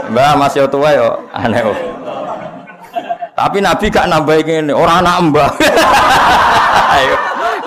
Mbak 0.10 0.32
masih 0.42 0.66
tua 0.74 0.90
ya 0.90 1.14
aneh. 1.30 1.62
Tapi 3.38 3.62
Nabi 3.62 3.86
gak 3.94 4.10
nambahin 4.10 4.68
ini 4.68 4.74
orang 4.74 5.06
anak 5.06 5.16
mbak. 5.30 5.52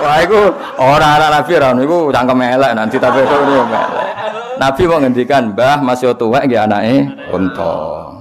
Wah, 0.03 0.19
itu 0.19 0.41
orang 0.83 1.23
anak 1.23 1.31
Nabi 1.31 1.53
orang 1.63 1.79
itu 1.87 1.99
cangkem 2.11 2.43
elek 2.43 2.73
nanti 2.75 2.97
tapi 2.99 3.23
itu 3.23 3.37
ini 3.47 3.55
Nabi 4.59 4.83
mau 4.85 4.99
ngendikan, 4.99 5.55
"Mbah 5.55 5.79
masih 5.81 6.13
tua 6.19 6.43
nggih 6.43 6.59
anake 6.59 7.07
unta." 7.31 8.12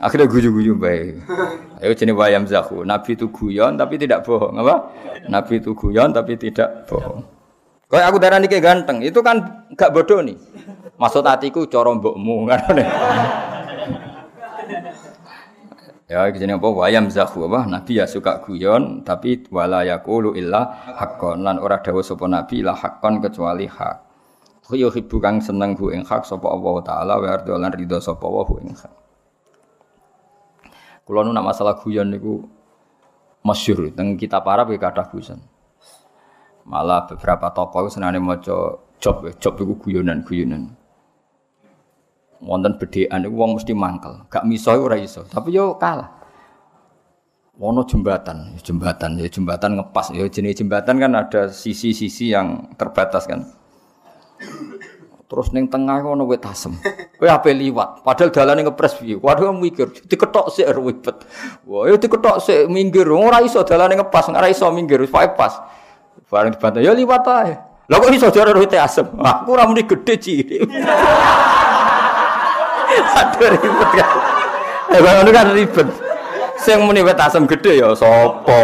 Akhirnya 0.00 0.24
guyu-guyu 0.32 0.80
baik. 0.80 1.28
Ayo 1.84 1.92
jenis 1.92 2.16
wayam 2.16 2.48
zahu. 2.48 2.88
Nabi 2.88 3.20
itu 3.20 3.28
guyon 3.28 3.76
tapi 3.76 4.00
tidak 4.00 4.24
bohong, 4.24 4.56
apa? 4.56 4.88
Nabi 5.28 5.60
itu 5.60 5.76
guyon 5.76 6.16
tapi 6.16 6.40
tidak 6.40 6.88
bohong. 6.88 7.20
Kalau 7.90 8.04
aku 8.06 8.16
darah 8.22 8.40
kayak 8.40 8.64
ganteng, 8.64 9.02
itu 9.04 9.20
kan 9.20 9.66
gak 9.76 9.92
bodoh 9.92 10.24
nih. 10.24 10.38
Maksud 10.96 11.26
hatiku 11.26 11.68
corong 11.68 12.00
mbokmu 12.00 12.44
kan. 12.48 12.60
ya 16.10 16.26
jenis 16.32 16.58
apa 16.58 16.68
wayam 16.70 17.12
zahu 17.12 17.44
apa? 17.50 17.68
Nabi 17.68 18.00
ya 18.00 18.08
suka 18.08 18.40
guyon 18.40 19.04
tapi 19.04 19.44
wala 19.52 19.84
yaqulu 19.84 20.32
illa 20.32 20.64
haqqan 20.96 21.44
lan 21.44 21.60
ora 21.60 21.80
dawuh 21.80 22.00
sapa 22.00 22.24
nabi 22.24 22.64
illa 22.64 22.72
haqqan 22.72 23.20
kecuali 23.20 23.68
hak. 23.68 24.08
Yuhibbu 24.70 25.18
kang 25.18 25.42
seneng 25.42 25.74
hu 25.74 25.90
ing 25.90 26.06
hak 26.06 26.22
sapa 26.22 26.46
Allah 26.46 26.76
taala 26.86 27.14
wa 27.18 27.26
ardo 27.26 27.58
lan 27.58 27.74
ridho 27.74 27.98
sapa 27.98 28.22
wa 28.22 28.46
hu 28.46 28.62
ing 28.62 28.70
hak. 28.70 28.99
Kulo 31.10 31.26
nu 31.26 31.34
masalah 31.34 31.74
guyon 31.74 32.06
niku 32.06 32.46
masyhur 33.42 33.90
teng 33.98 34.14
kita 34.14 34.46
para 34.46 34.62
ya 34.62 34.78
kathah 34.78 35.10
guyon. 35.10 35.42
Malah 36.62 37.10
beberapa 37.10 37.50
tokoh 37.50 37.90
senane 37.90 38.22
maca 38.22 38.78
job 39.02 39.26
job 39.42 39.58
iku 39.58 39.74
guyonan-guyonan. 39.74 40.70
Wonten 42.38 42.78
bedekan 42.78 43.26
iku 43.26 43.34
wong 43.42 43.58
mesti 43.58 43.74
mangkel, 43.74 44.22
gak 44.30 44.46
miso 44.46 44.70
ora 44.70 44.94
iso, 45.02 45.26
tapi 45.26 45.50
yo 45.50 45.74
kalah. 45.82 46.14
Wono 47.58 47.82
jembatan, 47.82 48.54
jembatan 48.62 49.18
ya 49.18 49.26
jembatan 49.26 49.82
ngepas 49.82 50.14
ya 50.14 50.30
jenis 50.30 50.62
jembatan 50.62 50.94
kan 50.94 51.12
ada 51.18 51.50
sisi-sisi 51.50 52.30
yang 52.30 52.70
terbatas 52.78 53.26
kan. 53.26 53.50
Terus 55.30 55.54
neng 55.54 55.70
tengah 55.70 56.02
ono 56.02 56.26
wit 56.26 56.42
asem. 56.42 56.74
Kowe 57.14 57.30
ape 57.30 57.54
liwat, 57.54 58.02
padahal 58.02 58.34
dalane 58.34 58.66
ngepres 58.66 58.98
piye. 58.98 59.14
Waduh 59.14 59.54
mikir, 59.54 59.94
diketok 60.10 60.50
sik 60.50 60.66
ribet. 60.74 61.22
Wah, 61.70 61.86
yo 61.86 61.94
diketok 62.02 62.42
sik 62.42 62.66
minggir. 62.66 63.06
Ora 63.06 63.38
iso 63.38 63.62
dalane 63.62 63.94
ngepas, 63.94 64.26
ora 64.34 64.50
iso 64.50 64.66
minggir, 64.74 64.98
wis 64.98 65.14
pas. 65.14 65.54
Bareng 66.26 66.50
dibantah, 66.50 66.82
ya 66.82 66.90
liwat 66.90 67.26
ae. 67.30 67.54
Lah 67.86 67.96
kok 68.02 68.10
iso 68.10 68.26
jare 68.34 68.58
wit 68.58 68.74
asem? 68.74 69.06
Aku 69.06 69.54
ora 69.54 69.70
muni 69.70 69.86
gede 69.86 70.18
cilik. 70.18 70.66
Aduh 73.22 73.54
ribet 73.54 73.90
kan. 73.94 74.10
Ya 74.90 74.98
ngono 74.98 75.30
kan 75.30 75.46
ribet. 75.54 75.86
Sing 76.58 76.82
muni 76.82 77.06
wit 77.06 77.22
asem 77.22 77.46
gede 77.46 77.78
ya 77.78 77.94
sapa? 77.94 78.58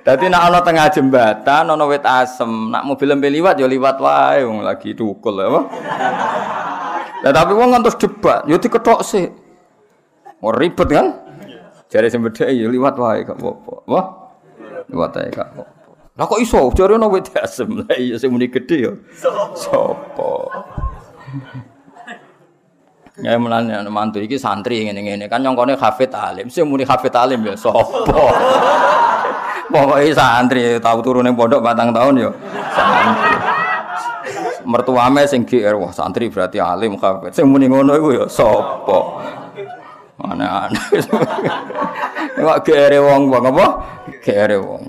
Dadi 0.00 0.32
nak 0.32 0.48
ana 0.48 0.58
tengah 0.64 0.88
jembatan 0.88 1.68
ana 1.68 1.84
wit 1.84 2.00
asem, 2.08 2.72
nak 2.72 2.88
mobil 2.88 3.04
lembe 3.04 3.28
liwat 3.28 3.60
ya 3.60 3.68
liwat 3.68 4.00
wae 4.00 4.40
wong 4.48 4.64
lagi 4.64 4.96
tukul 4.96 5.36
ya. 5.36 5.60
Lah 7.20 7.32
tapi 7.36 7.52
wong 7.52 7.76
ngantos 7.76 8.00
debat, 8.00 8.48
ya 8.48 8.56
diketok 8.56 9.04
sih. 9.04 9.28
Ora 10.40 10.56
ribet 10.56 10.88
kan? 10.88 11.06
Jare 11.92 12.08
sing 12.08 12.24
bedhe 12.24 12.48
ya 12.48 12.64
liwat 12.72 12.96
wae 12.96 13.28
gak 13.28 13.36
apa-apa. 13.36 13.74
Wah. 13.84 14.06
Liwat 14.88 15.20
ae 15.20 15.28
gak 15.28 15.48
apa-apa. 15.52 15.80
Lah 16.16 16.24
kok 16.24 16.40
iso 16.40 16.72
jare 16.72 16.96
ana 16.96 17.04
wit 17.04 17.28
asem. 17.36 17.84
Lah 17.84 17.92
iya 18.00 18.16
sing 18.16 18.32
muni 18.32 18.48
gedhe 18.48 18.88
ya. 18.88 18.92
Sopo? 19.52 20.48
Ya 23.20 23.36
mulane 23.36 23.84
mantu 23.92 24.16
iki 24.16 24.40
santri 24.40 24.80
ngene-ngene 24.88 25.28
kan 25.28 25.44
nyongkone 25.44 25.76
hafid 25.76 26.16
alim. 26.16 26.48
Sing 26.48 26.64
muni 26.64 26.88
hafid 26.88 27.12
alim 27.12 27.44
ya 27.44 27.52
sapa? 27.52 28.16
Pokoknya 29.70 30.10
santri 30.12 30.62
tahu 30.82 30.98
turun 31.00 31.26
yang 31.30 31.38
pondok 31.38 31.62
batang 31.62 31.94
tahun 31.94 32.28
yo. 32.28 32.30
Santri. 32.74 33.36
Mertuame 34.66 35.24
sing 35.24 35.46
GR 35.46 35.74
wah 35.78 35.94
santri 35.94 36.28
berarti 36.28 36.58
alim 36.58 36.98
kabeh. 36.98 37.30
Sing 37.30 37.48
muni 37.48 37.70
ngono 37.70 37.94
iku 37.96 38.08
ya 38.12 38.24
sapa? 38.26 38.98
Aneh-aneh. 40.20 40.84
Kok 42.36 42.58
GR 42.66 42.92
wong 43.00 43.22
wong 43.30 43.44
apa? 43.54 43.66
GR 44.20 44.50
wong. 44.60 44.82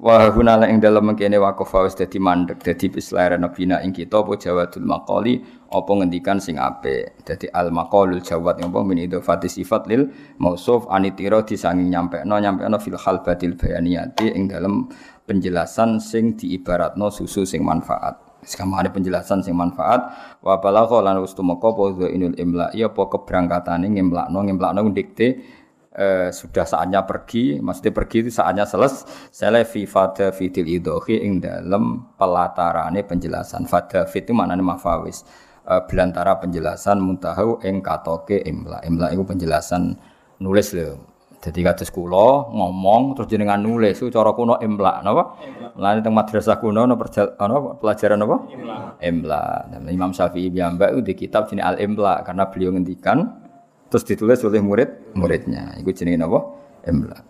Wa 0.00 0.32
hunala 0.32 0.64
ing 0.64 0.80
dalem 0.80 1.12
mengkene 1.12 1.36
waqaf 1.36 1.76
wis 1.84 1.92
dadi 1.92 2.16
mandek 2.16 2.64
dadi 2.64 2.88
pislaren 2.88 3.44
bina 3.52 3.84
ing 3.84 3.92
kita 3.92 4.24
apa 4.24 4.32
jawadul 4.40 4.88
maqali 4.88 5.44
apa 5.70 5.90
ngendikan 5.94 6.42
sing 6.42 6.58
apik. 6.58 7.22
Dadi 7.22 7.46
al 7.54 7.70
maqalul 7.70 8.20
jawad 8.20 8.58
apa 8.58 8.78
min 8.82 8.98
idhofati 9.06 9.46
sifat 9.46 9.86
lil 9.86 10.10
mausuf 10.42 10.90
anitira 10.90 11.46
disanging 11.46 11.88
nyampekno 11.88 12.36
nyampekno 12.42 12.76
fil 12.82 12.98
batil 12.98 13.54
bayaniyati 13.54 14.34
ing 14.34 14.50
dalem 14.50 14.90
penjelasan 15.24 16.02
sing 16.02 16.34
diibaratno 16.34 17.08
susu 17.14 17.46
sing 17.46 17.62
manfaat. 17.62 18.18
Sekarang 18.42 18.82
ada 18.82 18.90
penjelasan 18.90 19.46
sing 19.46 19.54
manfaat 19.54 20.10
wa 20.42 20.58
balagha 20.58 20.98
lan 20.98 21.22
wis 21.22 21.36
tumeka 21.38 21.70
apa 21.70 22.08
inul 22.10 22.34
imla 22.34 22.74
ya 22.74 22.90
apa 22.90 23.06
keberangkatane 23.06 23.86
ngemlakno 23.94 24.38
ngemlakno 24.42 24.90
dikte 24.90 25.28
eh, 25.94 26.30
sudah 26.30 26.64
saatnya 26.64 27.02
pergi, 27.04 27.58
maksudnya 27.58 27.92
pergi 27.92 28.16
itu 28.26 28.30
saatnya 28.30 28.64
selesai. 28.64 29.66
fi 29.66 29.82
fada 29.84 30.30
fitil 30.30 30.66
idohi 30.66 31.20
ing 31.20 31.42
dalam 31.42 32.14
pelatarane 32.14 33.02
penjelasan. 33.02 33.66
Fada 33.66 34.06
fit 34.06 34.24
itu 34.24 34.32
maknanya 34.32 34.62
mafawis. 34.62 35.26
Eh, 35.60 35.82
belantara 35.84 36.40
penjelasan 36.40 36.96
muntahu 37.04 37.60
ing 37.60 37.84
katoke 37.84 38.40
imla. 38.48 38.80
Imla 38.88 39.12
itu 39.12 39.20
penjelasan 39.28 39.92
nulis 40.40 40.72
lho. 40.72 40.96
Jadi 41.40 41.60
kata 41.60 41.84
sekolah 41.84 42.52
ngomong 42.52 43.16
terus 43.16 43.28
jenengan 43.28 43.60
nulis 43.60 43.96
itu 43.96 44.08
cara 44.08 44.32
kuno 44.32 44.56
imla, 44.56 45.04
napa? 45.04 45.36
Lan 45.76 46.00
teng 46.00 46.16
madrasah 46.16 46.56
kuno 46.60 46.88
no 46.88 46.96
ano 46.96 47.76
pelajaran 47.76 48.24
apa? 48.24 48.36
Imla. 48.48 48.76
Imla. 49.04 49.44
Imam 49.92 50.16
Syafi'i 50.16 50.48
piyambak 50.48 50.96
di 51.04 51.12
kitab 51.12 51.48
jenis 51.48 51.64
Al 51.64 51.76
Imla 51.76 52.24
karena 52.24 52.48
beliau 52.48 52.72
ngendikan 52.72 53.28
terus 53.92 54.04
ditulis 54.08 54.40
oleh 54.40 54.64
murid 54.64 55.12
muridnya. 55.12 55.76
Itu 55.76 55.92
jenis 55.92 56.24
apa? 56.24 56.40
Imla. 56.88 57.20